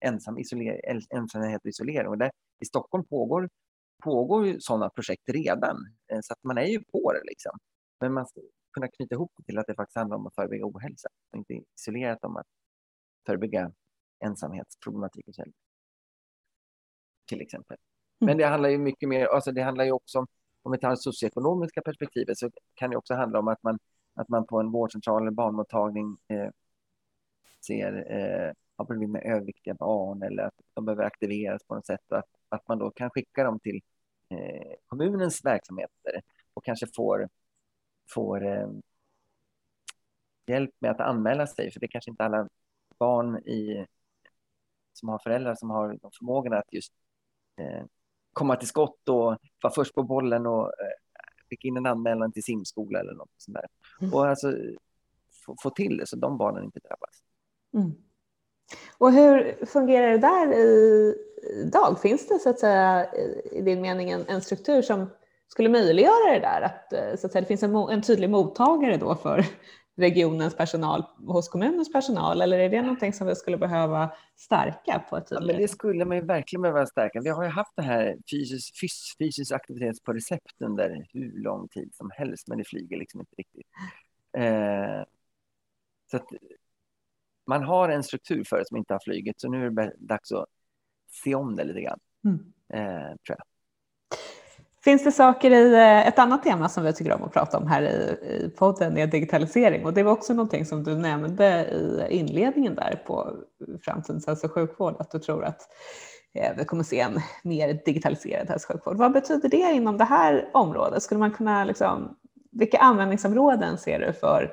[0.00, 0.80] ensam isoler,
[1.10, 2.08] ensamhet och isolering.
[2.08, 2.30] Och där,
[2.60, 3.48] I Stockholm pågår
[4.04, 5.76] pågår ju sådana projekt redan,
[6.12, 7.22] eh, så att man är ju på det.
[7.24, 7.58] Liksom.
[8.00, 8.40] Men man, ska
[8.72, 11.60] kunna knyta ihop det till att det faktiskt handlar om att förebygga ohälsa och inte
[11.78, 12.46] isolerat om att
[13.26, 13.72] förebygga
[14.24, 15.36] ensamhetsproblematik hos.
[17.26, 17.76] Till exempel.
[18.20, 18.38] Men Mm.
[18.38, 20.26] det handlar ju mycket mer, alltså det handlar ju också om,
[20.62, 23.78] om vi tar det socioekonomiska perspektivet så kan det också handla om att man,
[24.14, 26.48] att man på en vårdcentral eller barnmottagning eh,
[27.66, 32.00] ser, eh, har problem med överviktiga barn eller att de behöver aktiveras på något sätt
[32.12, 33.80] och att, att man då kan skicka dem till
[34.28, 36.22] eh, kommunens verksamheter
[36.54, 37.28] och kanske får,
[38.14, 38.68] får eh,
[40.46, 42.48] hjälp med att anmäla sig för det är kanske inte alla
[42.98, 43.86] barn i,
[44.92, 46.92] som har föräldrar som har de förmågorna att just
[48.32, 50.90] komma till skott och vara först på bollen och eh,
[51.50, 53.66] skicka in en anmälan till simskola eller något sånt där.
[54.00, 54.14] Mm.
[54.14, 54.52] Och alltså
[55.46, 57.22] få, få till det så de barnen inte drabbas.
[57.74, 57.92] Mm.
[58.98, 60.54] Och hur fungerar det där
[61.62, 62.00] idag?
[62.00, 63.14] Finns det så att säga
[63.52, 65.10] i- din mening en, en struktur som
[65.48, 66.62] skulle möjliggöra det där?
[66.62, 69.46] Att, eh, så att säga, det finns en, en tydlig mottagare då för
[69.96, 75.16] regionens personal hos kommunens personal eller är det någonting som vi skulle behöva stärka på
[75.16, 77.20] ett Ja, tydligare men det skulle man ju verkligen behöva stärka.
[77.20, 81.68] Vi har ju haft det här fysisk, fys, fysisk aktivitet på recept under hur lång
[81.68, 83.66] tid som helst, men det flyger liksom inte riktigt.
[84.36, 85.04] Eh,
[86.10, 86.26] så att
[87.46, 90.32] man har en struktur för det som inte har flugit, så nu är det dags
[90.32, 90.46] att
[91.10, 92.52] se om det lite grann, Mm.
[92.68, 93.42] eh, tror jag.
[94.84, 97.66] Finns det saker i eh, ett annat tema som vi tycker om att prata om
[97.66, 101.66] här i, i podden är digitalisering och det var också någonting som du nämnde
[102.10, 103.30] i inledningen där på
[103.84, 105.60] framtidens hälso och sjukvård att du tror att
[106.34, 108.96] eh, vi kommer se en mer digitaliserad hälso och sjukvård.
[108.96, 111.02] Vad betyder det inom det här området?
[111.02, 112.16] Skulle man kunna liksom,
[112.52, 114.52] vilka användningsområden ser du för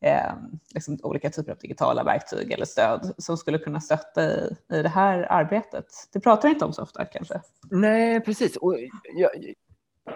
[0.00, 0.32] eh,
[0.74, 4.88] liksom olika typer av digitala verktyg eller stöd som skulle kunna stötta i, i det
[4.88, 5.86] här arbetet?
[6.12, 7.40] Det pratar vi inte om så ofta kanske.
[7.70, 8.56] Nej, precis.
[8.56, 8.78] Och
[9.14, 9.30] jag,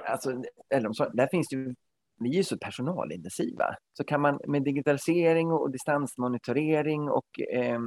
[0.07, 0.43] alltså,
[0.75, 1.75] äldreomsorg, där finns det ju,
[2.19, 3.77] vi är ju så personalintensiva.
[3.93, 7.81] Så kan man med digitalisering och distansmonitorering och eh,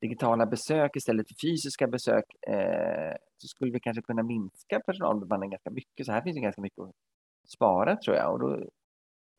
[0.00, 5.70] digitala besök istället för fysiska besök eh, så skulle vi kanske kunna minska personalbemanningen ganska
[5.70, 6.06] mycket.
[6.06, 6.94] Så här finns det ganska mycket att
[7.54, 8.32] spara tror jag.
[8.32, 8.66] Och då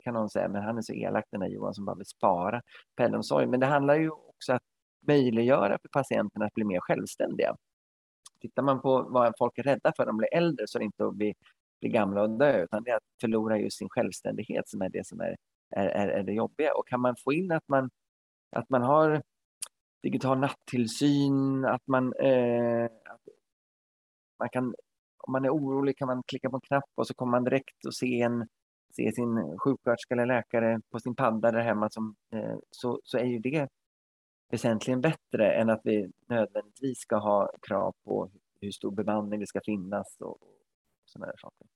[0.04, 2.62] kan någon säga, men han är så elak den här Johan som bara vill spara
[2.96, 3.46] på äldreomsorg.
[3.46, 4.62] Men det handlar ju också att
[5.06, 7.56] möjliggöra för patienterna att bli mer självständiga.
[8.40, 10.84] Tittar man på vad folk är rädda för när de blir äldre så är det
[10.84, 11.34] inte att bli,
[11.80, 15.06] bli gamla och dö utan det är att förlora just sin självständighet som är det
[15.06, 15.36] som är,
[15.70, 16.74] är, är, är det jobbiga.
[16.74, 17.90] Och kan man få in att man,
[18.50, 19.22] att man har
[20.02, 23.20] digital nattillsyn, att man, eh, att
[24.38, 24.74] man kan,
[25.18, 27.84] om man är orolig kan man klicka på en knapp och så kommer man direkt
[27.86, 28.48] och se, en,
[28.96, 33.24] se sin sjuksköterska eller läkare på sin padda där hemma som, eh, så, så är
[33.24, 33.68] ju det
[34.50, 38.30] väsentligen bättre än att vi nödvändigtvis ska ha krav på
[38.60, 40.38] hur stor bemanning det ska finnas och
[41.04, 41.66] sådana där saker.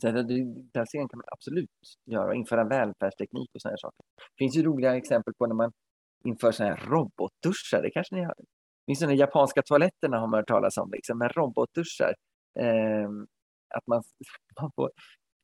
[0.00, 1.70] Så att digitalisering kan man absolut
[2.04, 4.04] göra, införa välfärdsteknik och sådana här saker.
[4.16, 5.72] Det finns ju roliga exempel på när man
[6.24, 8.34] inför sådana här robotduschar, det kanske ni har.
[8.38, 12.14] Det finns sådana japanska toaletterna har man hört talas om, liksom, med robotduschar.
[12.60, 13.08] Eh,
[13.74, 14.02] att man,
[14.60, 14.90] man, får,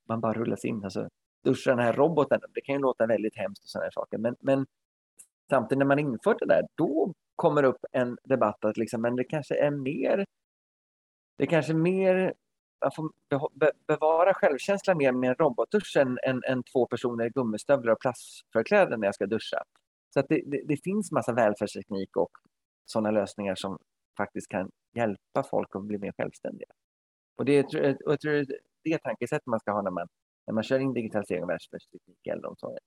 [0.08, 1.10] man bara rullas in Alltså, duscha
[1.44, 2.40] duschar den här roboten.
[2.54, 4.66] Det kan ju låta väldigt hemskt och sådana här saker, men, men
[5.50, 9.24] samtidigt när man infört det där, då kommer upp en debatt att liksom, men det
[9.24, 10.26] kanske är mer,
[11.38, 12.34] det kanske är mer,
[12.84, 13.10] man får
[13.54, 18.00] be, bevara självkänslan mer med en robotdusch än, än, än två personer i gummistövlar och
[18.00, 19.62] plastförkläden när jag ska duscha.
[20.14, 22.30] Så att det, det, det finns massa välfärdsteknik och
[22.84, 23.78] sådana lösningar som
[24.16, 26.68] faktiskt kan hjälpa folk att bli mer självständiga.
[27.36, 27.64] Och det,
[28.04, 28.44] och jag tror
[28.84, 30.06] det tankesättet man ska ha när man,
[30.46, 32.78] när man kör in digitalisering och välfärdsteknik i äldreomsorgen.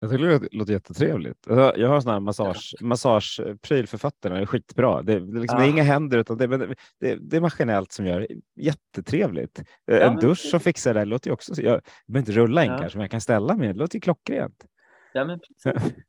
[0.00, 1.38] Jag tycker det låter jättetrevligt.
[1.46, 5.02] Jag har sån här massage, massagepryl för fötterna, det är skitbra.
[5.02, 5.64] Det, det, liksom, Ja.
[5.64, 8.28] det är inga händer utan det, det, det, det är maskinellt som gör det.
[8.56, 9.62] Jättetrevligt.
[9.84, 10.50] Ja, en dusch precis.
[10.50, 12.78] som fixar det låter ju också, jag behöver inte rulla in Ja.
[12.78, 13.68] kanske, men jag kan ställa mig.
[13.68, 14.64] Det låter ju klockrent.
[15.12, 15.92] Ja, men precis.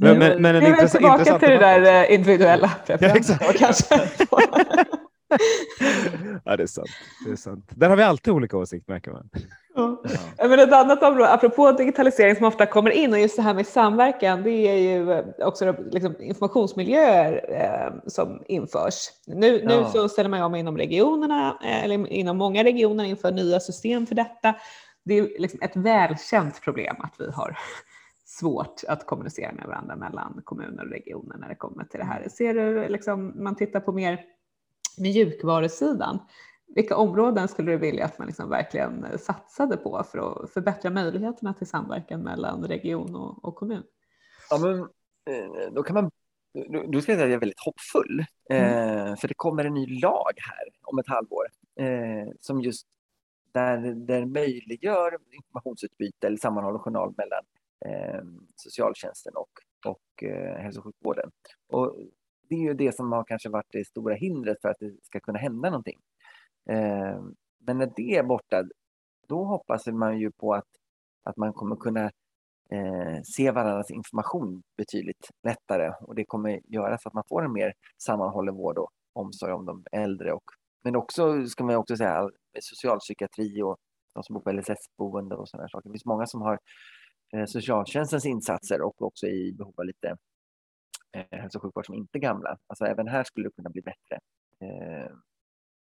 [0.00, 3.48] Men, men, men en intressant, tillbaka intressant till det där eh, individuella preferenser exakt.
[3.50, 3.94] och kanske.
[6.44, 6.88] ja, det är sant.
[7.26, 7.70] Det är sant.
[7.70, 9.30] Där har vi alltid olika åsikter märker man.
[9.74, 10.02] Ja.
[10.38, 13.66] Men ett annat område, apropå digitalisering som ofta kommer in och just det här med
[13.66, 19.10] samverkan, det är ju eh, också liksom informationsmiljöer eh, som införs.
[19.26, 19.90] Nu, nu Ja.
[19.92, 24.14] så ställer man om inom regionerna, eh, eller inom många regioner inför nya system för
[24.14, 24.54] detta.
[25.04, 27.58] Det är liksom ett välkänt problem att vi har
[28.26, 32.28] svårt att kommunicera med varandra mellan kommuner och regioner när det kommer till det här.
[32.28, 34.20] Ser du, liksom, man tittar på mer
[34.98, 36.18] mjukvarusidan,
[36.74, 41.54] vilka områden skulle du vilja att man liksom verkligen satsade på för att förbättra möjligheterna
[41.54, 43.82] till samverkan mellan region och, och kommun?
[44.50, 46.10] Ja, men, eh, då kan man
[46.92, 48.24] då, ska jag säga att jag är väldigt hoppfull.
[48.50, 52.86] Eh, för det kommer en ny lag här om ett halvår eh, som just
[53.52, 57.44] där, där det möjliggör informationsutbyte eller sammanhållen journal mellan
[57.86, 58.22] eh,
[58.56, 59.50] socialtjänsten och,
[59.86, 61.30] och eh, hälso och sjukvården.
[61.68, 61.96] Och
[62.48, 65.20] det är ju det som har kanske varit det stora hindret för att det ska
[65.20, 65.98] kunna hända någonting.
[66.70, 67.22] Eh,
[67.66, 68.64] men när det är borta,
[69.28, 70.68] då hoppas man ju på att,
[71.22, 72.04] att man kommer kunna
[72.70, 77.52] eh, se varandras information betydligt lättare och det kommer göra så att man får en
[77.52, 77.72] mer
[78.02, 80.32] sammanhållen vård och omsorg om de äldre.
[80.32, 80.44] Och,
[80.84, 82.30] men också, ska man också säga,
[82.60, 83.76] socialpsykiatri och
[84.14, 85.88] de som bor på LSS-boende och sådana saker.
[85.88, 86.58] Det finns många som har
[87.32, 90.16] eh, socialtjänstens insatser och också i behov av lite
[91.14, 92.58] eh, hälso och sjukvård som inte är gamla.
[92.66, 94.18] Alltså även här skulle det kunna bli bättre
[94.60, 95.10] eh,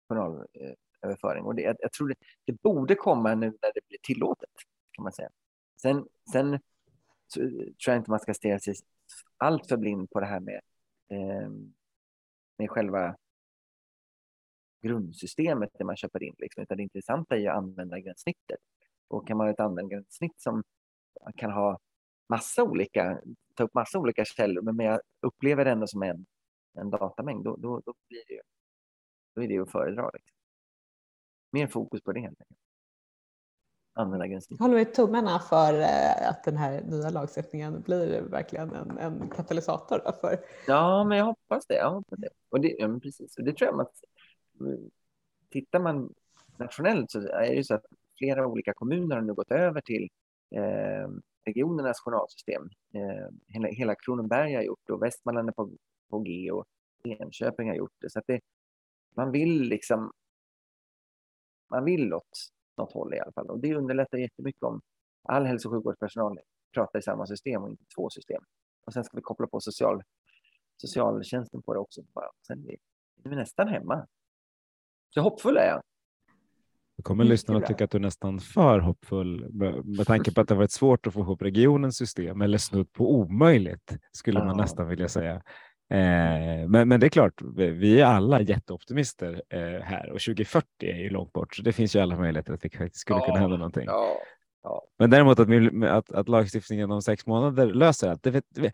[0.10, 1.44] journalöverföring.
[1.44, 2.16] Eh, och det, jag, jag tror det,
[2.46, 4.50] det, borde komma nu när det blir tillåtet,
[4.92, 5.30] kan man säga.
[5.82, 6.60] Sen, sen eh,
[7.40, 8.76] tror jag inte man ska stirra sig
[9.38, 10.62] allt för blind på det här med,
[11.10, 11.50] eh,
[12.58, 13.16] med själva
[14.82, 16.36] grundsystemet det man köper in.
[16.38, 16.64] Liksom.
[16.64, 18.60] Utan det intressanta är ju användargränssnittet.
[19.08, 20.64] Och kan man ha ett användargränssnitt som
[21.36, 21.80] kan ha
[22.32, 23.22] massa olika,
[23.56, 26.26] ta upp massa olika källor, men jag upplever det ändå som en,
[26.74, 28.42] en datamängd, då, då, då blir det ju,
[29.36, 30.10] då är det ju att föredra.
[30.14, 30.38] Liksom.
[31.52, 32.60] Mer fokus på det helt enkelt.
[33.94, 34.60] Användargränssnitt.
[34.60, 40.12] Håller vi tummarna för eh, att den här nya lagstiftningen blir verkligen en, en katalysator
[40.22, 40.46] för?
[40.68, 41.76] Ja, men jag hoppas det.
[41.76, 42.30] Jag hoppas det.
[42.50, 43.38] Och det, ja, precis.
[43.38, 43.96] Och det tror jag att
[45.50, 46.14] tittar man
[46.58, 47.86] nationellt så är det ju så att
[48.18, 50.10] flera olika kommuner har nu gått över till
[50.56, 51.10] eh,
[51.46, 52.70] regionernas journalsystem.
[52.94, 55.70] Eh, hela, hela Kronoberg har gjort det och Västmanland är på,
[56.10, 56.66] på G och
[57.04, 58.10] Enköping har gjort det.
[58.10, 58.40] Så att det,
[59.16, 60.12] man vill liksom
[61.70, 64.82] man vill åt något håll i alla fall och det underlättar jättemycket om
[65.24, 66.40] all hälso och sjukvårdspersonal
[66.74, 68.44] pratar i samma system och inte två system.
[68.86, 70.04] Och sen ska vi koppla på social,
[70.78, 72.02] socialtjänsten på det också.
[72.48, 74.08] Sen är vi nästan hemma.
[75.10, 75.82] Så hoppfull är jag.
[77.02, 80.42] Då kommer lyssnarna att tycka att du är nästan för hoppfull med, med tanke på
[80.42, 84.46] att det varit svårt att få ihop regionens system eller snudd på omöjligt skulle ja.
[84.46, 85.34] man nästan vilja säga.
[85.90, 90.98] Eh, men, men det är klart, vi är alla jätteoptimister eh, här och 2040 är
[90.98, 93.26] ju långt bort, så det finns ju alla möjligheter att det faktiskt skulle ja.
[93.26, 93.86] kunna hända någonting.
[93.88, 94.18] Ja.
[94.64, 94.84] Ja.
[95.00, 95.50] Men däremot att,
[95.84, 98.74] att, att, lagstiftningen om sex månader löser allt, det, det,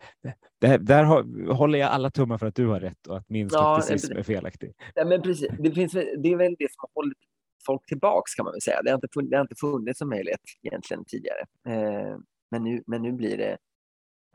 [0.60, 3.50] det, där har, håller jag alla tummar för att du har rätt och att min
[3.50, 4.74] skepticism är felaktig.
[4.94, 5.48] Ja, men precis.
[5.58, 7.18] Det, finns, det är väl det som har hållit
[7.66, 8.82] folk tillbaks kan man väl säga.
[8.82, 11.40] Det har inte funnits, det har inte funnits som möjlighet egentligen tidigare.
[11.68, 12.18] Eh,
[12.50, 13.58] men, nu, men nu blir det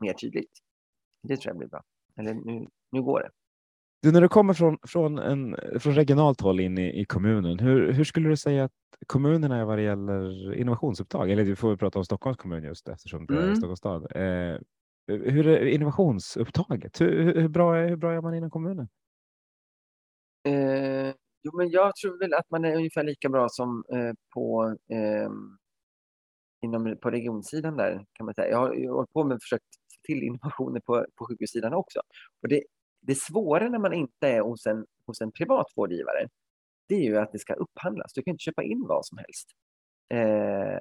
[0.00, 0.52] mer tydligt.
[1.22, 1.82] Det tror jag blir bra.
[2.16, 3.30] Eller nu, nu går det.
[4.02, 7.92] Du, när du kommer från, från, en, från regionalt håll in i, i kommunen, hur,
[7.92, 8.72] hur skulle du säga att
[9.06, 11.30] kommunerna är vad det gäller innovationsupptag?
[11.30, 13.56] Eller du får vi prata om Stockholms kommun just eftersom det är mm.
[13.56, 14.02] Stockholms stad.
[14.02, 14.58] Eh,
[15.06, 17.00] hur är innovationsupptaget?
[17.00, 18.88] Hur, hur, bra är, hur bra är man inom kommunen?
[20.48, 21.14] Eh,
[21.44, 25.30] jo, men jag tror väl att man är ungefär lika bra som eh, på, eh,
[26.62, 28.50] inom, på regionsidan där kan man säga.
[28.50, 32.00] Jag har, jag har hållit på med försökt se till innovationer på, på sjukhussidan också.
[32.42, 32.62] Och det,
[33.00, 36.28] det svåra när man inte är hos en, hos en privat vårdgivare,
[36.88, 38.12] det är ju att det ska upphandlas.
[38.12, 39.48] Du kan inte köpa in vad som helst.
[40.14, 40.78] Eh,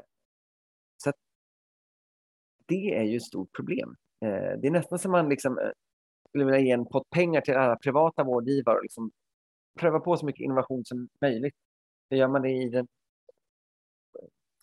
[0.97, 1.11] så
[2.67, 3.95] det är ju ett stort problem.
[4.25, 5.71] Eh, det är nästan som man liksom, eh,
[6.29, 9.11] skulle vilja ge en pott pengar till alla privata vårdgivare och liksom
[9.79, 11.55] pröva på så mycket innovation som möjligt.
[12.09, 12.87] För gör man det i den,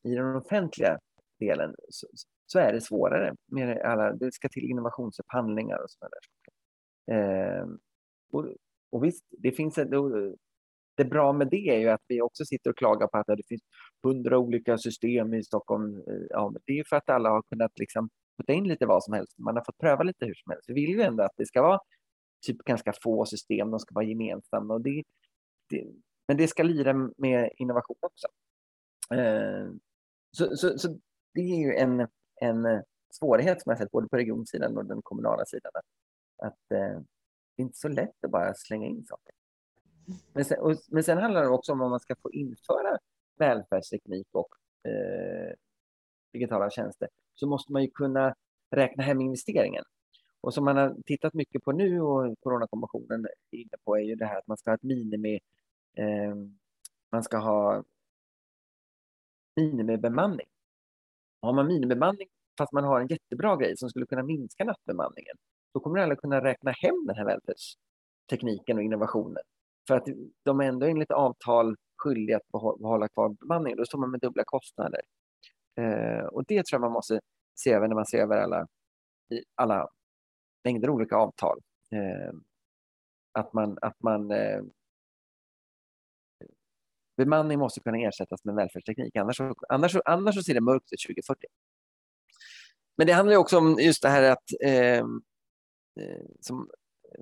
[0.04, 0.98] i den offentliga
[1.38, 2.06] delen så,
[2.46, 3.34] så är det svårare.
[3.46, 6.54] Med alla, det ska till innovationsupphandlingar och sådana där saker.
[7.12, 7.68] Eh,
[8.32, 8.54] och,
[8.90, 9.90] och visst, det finns ett,
[10.96, 13.48] det bra med det är ju att vi också sitter och klagar på att det
[13.48, 13.62] finns
[14.02, 15.94] hundra olika system i Stockholm.
[15.96, 19.14] Eh, ja, det är för att alla har kunnat liksom putta in lite vad som
[19.14, 19.38] helst.
[19.38, 20.68] Man har fått pröva lite hur som helst.
[20.68, 21.80] Vi vill ju ändå att det ska vara
[22.40, 24.74] typ ganska få system, de ska vara gemensamma.
[24.74, 25.02] Och det,
[25.68, 25.86] det,
[26.28, 28.26] men det ska lira med innovation också.
[29.14, 29.70] Eh,
[30.30, 30.88] så, så, så,
[31.34, 32.08] det är ju en,
[32.40, 35.72] en svårighet som jag sett både på regionsidan och den kommunala sidan.
[35.74, 35.86] Att,
[36.46, 37.00] att eh,
[37.56, 39.34] det är inte så lätt att bara slänga in saker.
[40.32, 42.98] Men sen, och, men sen handlar det också om om man ska få införa
[43.38, 44.54] välfärdsteknik och
[44.90, 45.54] eh,
[46.32, 48.34] digitala tjänster så måste man ju kunna
[48.70, 49.84] räkna hem investeringen.
[50.40, 54.14] Och som man har tittat mycket på nu och Coronakommissionen är inne på är ju
[54.14, 55.40] det här att man ska ha ett minimi,
[55.96, 56.34] eh,
[57.12, 57.84] man ska ha
[59.56, 60.46] minimibemanning.
[61.42, 62.28] Har man minimibemanning
[62.60, 65.36] fast man har en jättebra grej som skulle kunna minska nattbemanningen,
[65.74, 69.42] då kommer alla kunna räkna hem den här välfärdstekniken och innovationen.
[69.88, 70.06] För att
[70.42, 73.76] de är ändå enligt avtal skyldiga att behålla kvar bemanningen.
[73.76, 75.00] Då står man med dubbla kostnader.
[75.76, 77.20] Eh, och det tror jag man måste
[77.54, 78.66] se över när man ser över alla,
[79.54, 79.88] alla
[80.64, 81.60] mängder olika avtal.
[81.92, 82.34] Eh,
[83.32, 84.62] att man, att man eh,
[87.16, 91.46] Bemanning måste kunna ersättas med välfärdsteknik, annars, annars, annars så ser det mörkt ut 2040.
[92.96, 94.98] Men det handlar också om just det här att eh,
[96.00, 96.70] eh som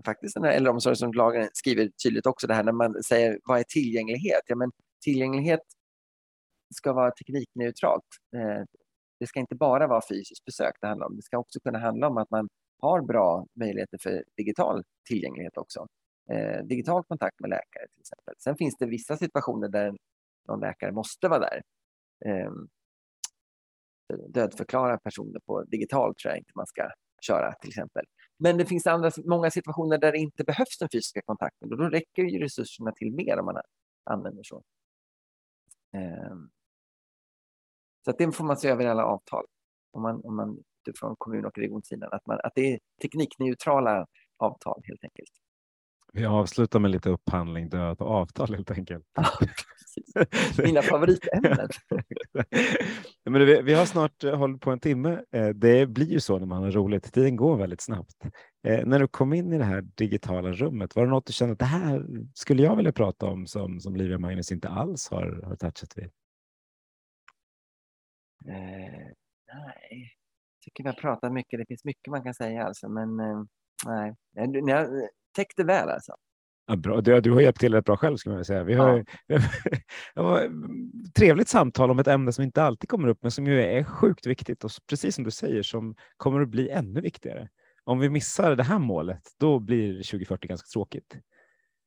[0.04, 4.42] faktiskt den här äldreomsorgslagen skriver tydligt också det här när man säger vad är tillgänglighet?
[4.46, 4.70] Ja, men
[5.04, 5.60] tillgänglighet
[6.74, 8.04] ska vara teknikneutralt.
[8.36, 8.64] Eh,
[9.20, 11.16] det ska inte bara vara fysiskt besök det handlar om.
[11.16, 12.48] Det ska också kunna handla om att man
[12.80, 15.86] har bra möjligheter för digital tillgänglighet också.
[16.30, 18.34] Eh, digital kontakt med läkare till exempel.
[18.38, 19.96] Sen finns det vissa situationer där
[20.48, 21.62] någon läkare måste vara där.
[22.24, 22.52] Eh,
[24.28, 28.04] dödförklara personer på digitalt tror jag inte man ska köra till exempel.
[28.38, 31.84] Men det finns andra, många situationer där det inte behövs den fysiska kontakten och då
[31.84, 33.56] räcker ju resurserna till mer om man
[34.04, 34.62] använder så.
[35.94, 36.36] Eh,
[38.04, 39.44] så att det får man se över i alla avtal.
[39.90, 40.64] Om man, om man
[40.96, 44.06] från kommun och regionsidan, att, man, att det är teknikneutrala
[44.38, 45.30] avtal helt enkelt.
[46.12, 49.04] Vi avslutar med lite upphandling, död och avtal helt enkelt.
[50.58, 51.68] Mina favoritämnen.
[53.24, 55.22] Men vi, vi har snart eh, hållit på en timme.
[55.32, 57.12] Eh, det blir ju så när man har roligt.
[57.12, 58.24] Tiden går väldigt snabbt.
[58.66, 61.52] Eh, när du kom in i det här digitala rummet, var det något du kände
[61.52, 65.42] att det här skulle jag vilja prata om som, som Livia Magnus inte alls har,
[65.44, 66.10] har touchat vid?
[68.48, 69.12] Eh,
[69.54, 70.17] nej,
[70.68, 71.58] tycker vi har pratat mycket.
[71.58, 73.42] Det finns mycket man kan säga alltså, men eh,
[73.86, 74.14] nej,
[74.66, 76.14] jag täckte väl alltså.
[76.66, 77.00] Ja, bra.
[77.00, 78.64] Du, du har hjälpt till rätt bra själv skulle man säga.
[78.64, 79.38] Vi har, ja.
[80.14, 80.50] det var
[81.18, 84.26] trevligt samtal om ett ämne som inte alltid kommer upp, men som ju är sjukt
[84.26, 87.48] viktigt och precis som du säger som kommer att bli ännu viktigare.
[87.84, 91.16] Om vi missar det här målet, då blir 2040 ganska tråkigt.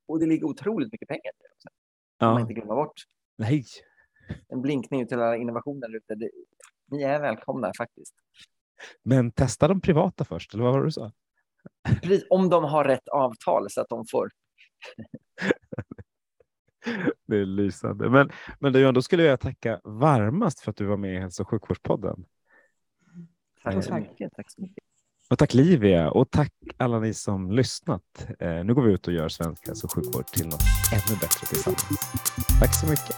[0.08, 1.68] Och det ligger otroligt mycket pengar i det också.
[2.20, 2.32] Ja.
[2.32, 3.02] man inte glömma bort.
[3.38, 3.66] Nej.
[4.48, 6.30] En blinkning till alla innovationer ute.
[6.92, 8.16] Ni är välkomna faktiskt.
[9.04, 11.12] Men testa de privata först, eller vad var det du sa?
[12.02, 14.30] Precis, om de har rätt avtal så att de får
[17.28, 18.10] det är lysande.
[18.10, 18.30] Men,
[18.60, 21.50] men Johan, då skulle jag tacka varmast för att du var med i Hälso och
[21.50, 22.26] sjukvårdspodden.
[23.64, 24.34] Tack så mycket.
[24.34, 24.84] Tack så mycket.
[25.30, 28.28] Och tack Livia och tack alla ni som lyssnat.
[28.40, 30.62] Eh, nu går vi ut och gör svensk hälso och sjukvård till något
[30.94, 31.90] ännu bättre tillsammans.
[32.60, 33.16] Tack så mycket.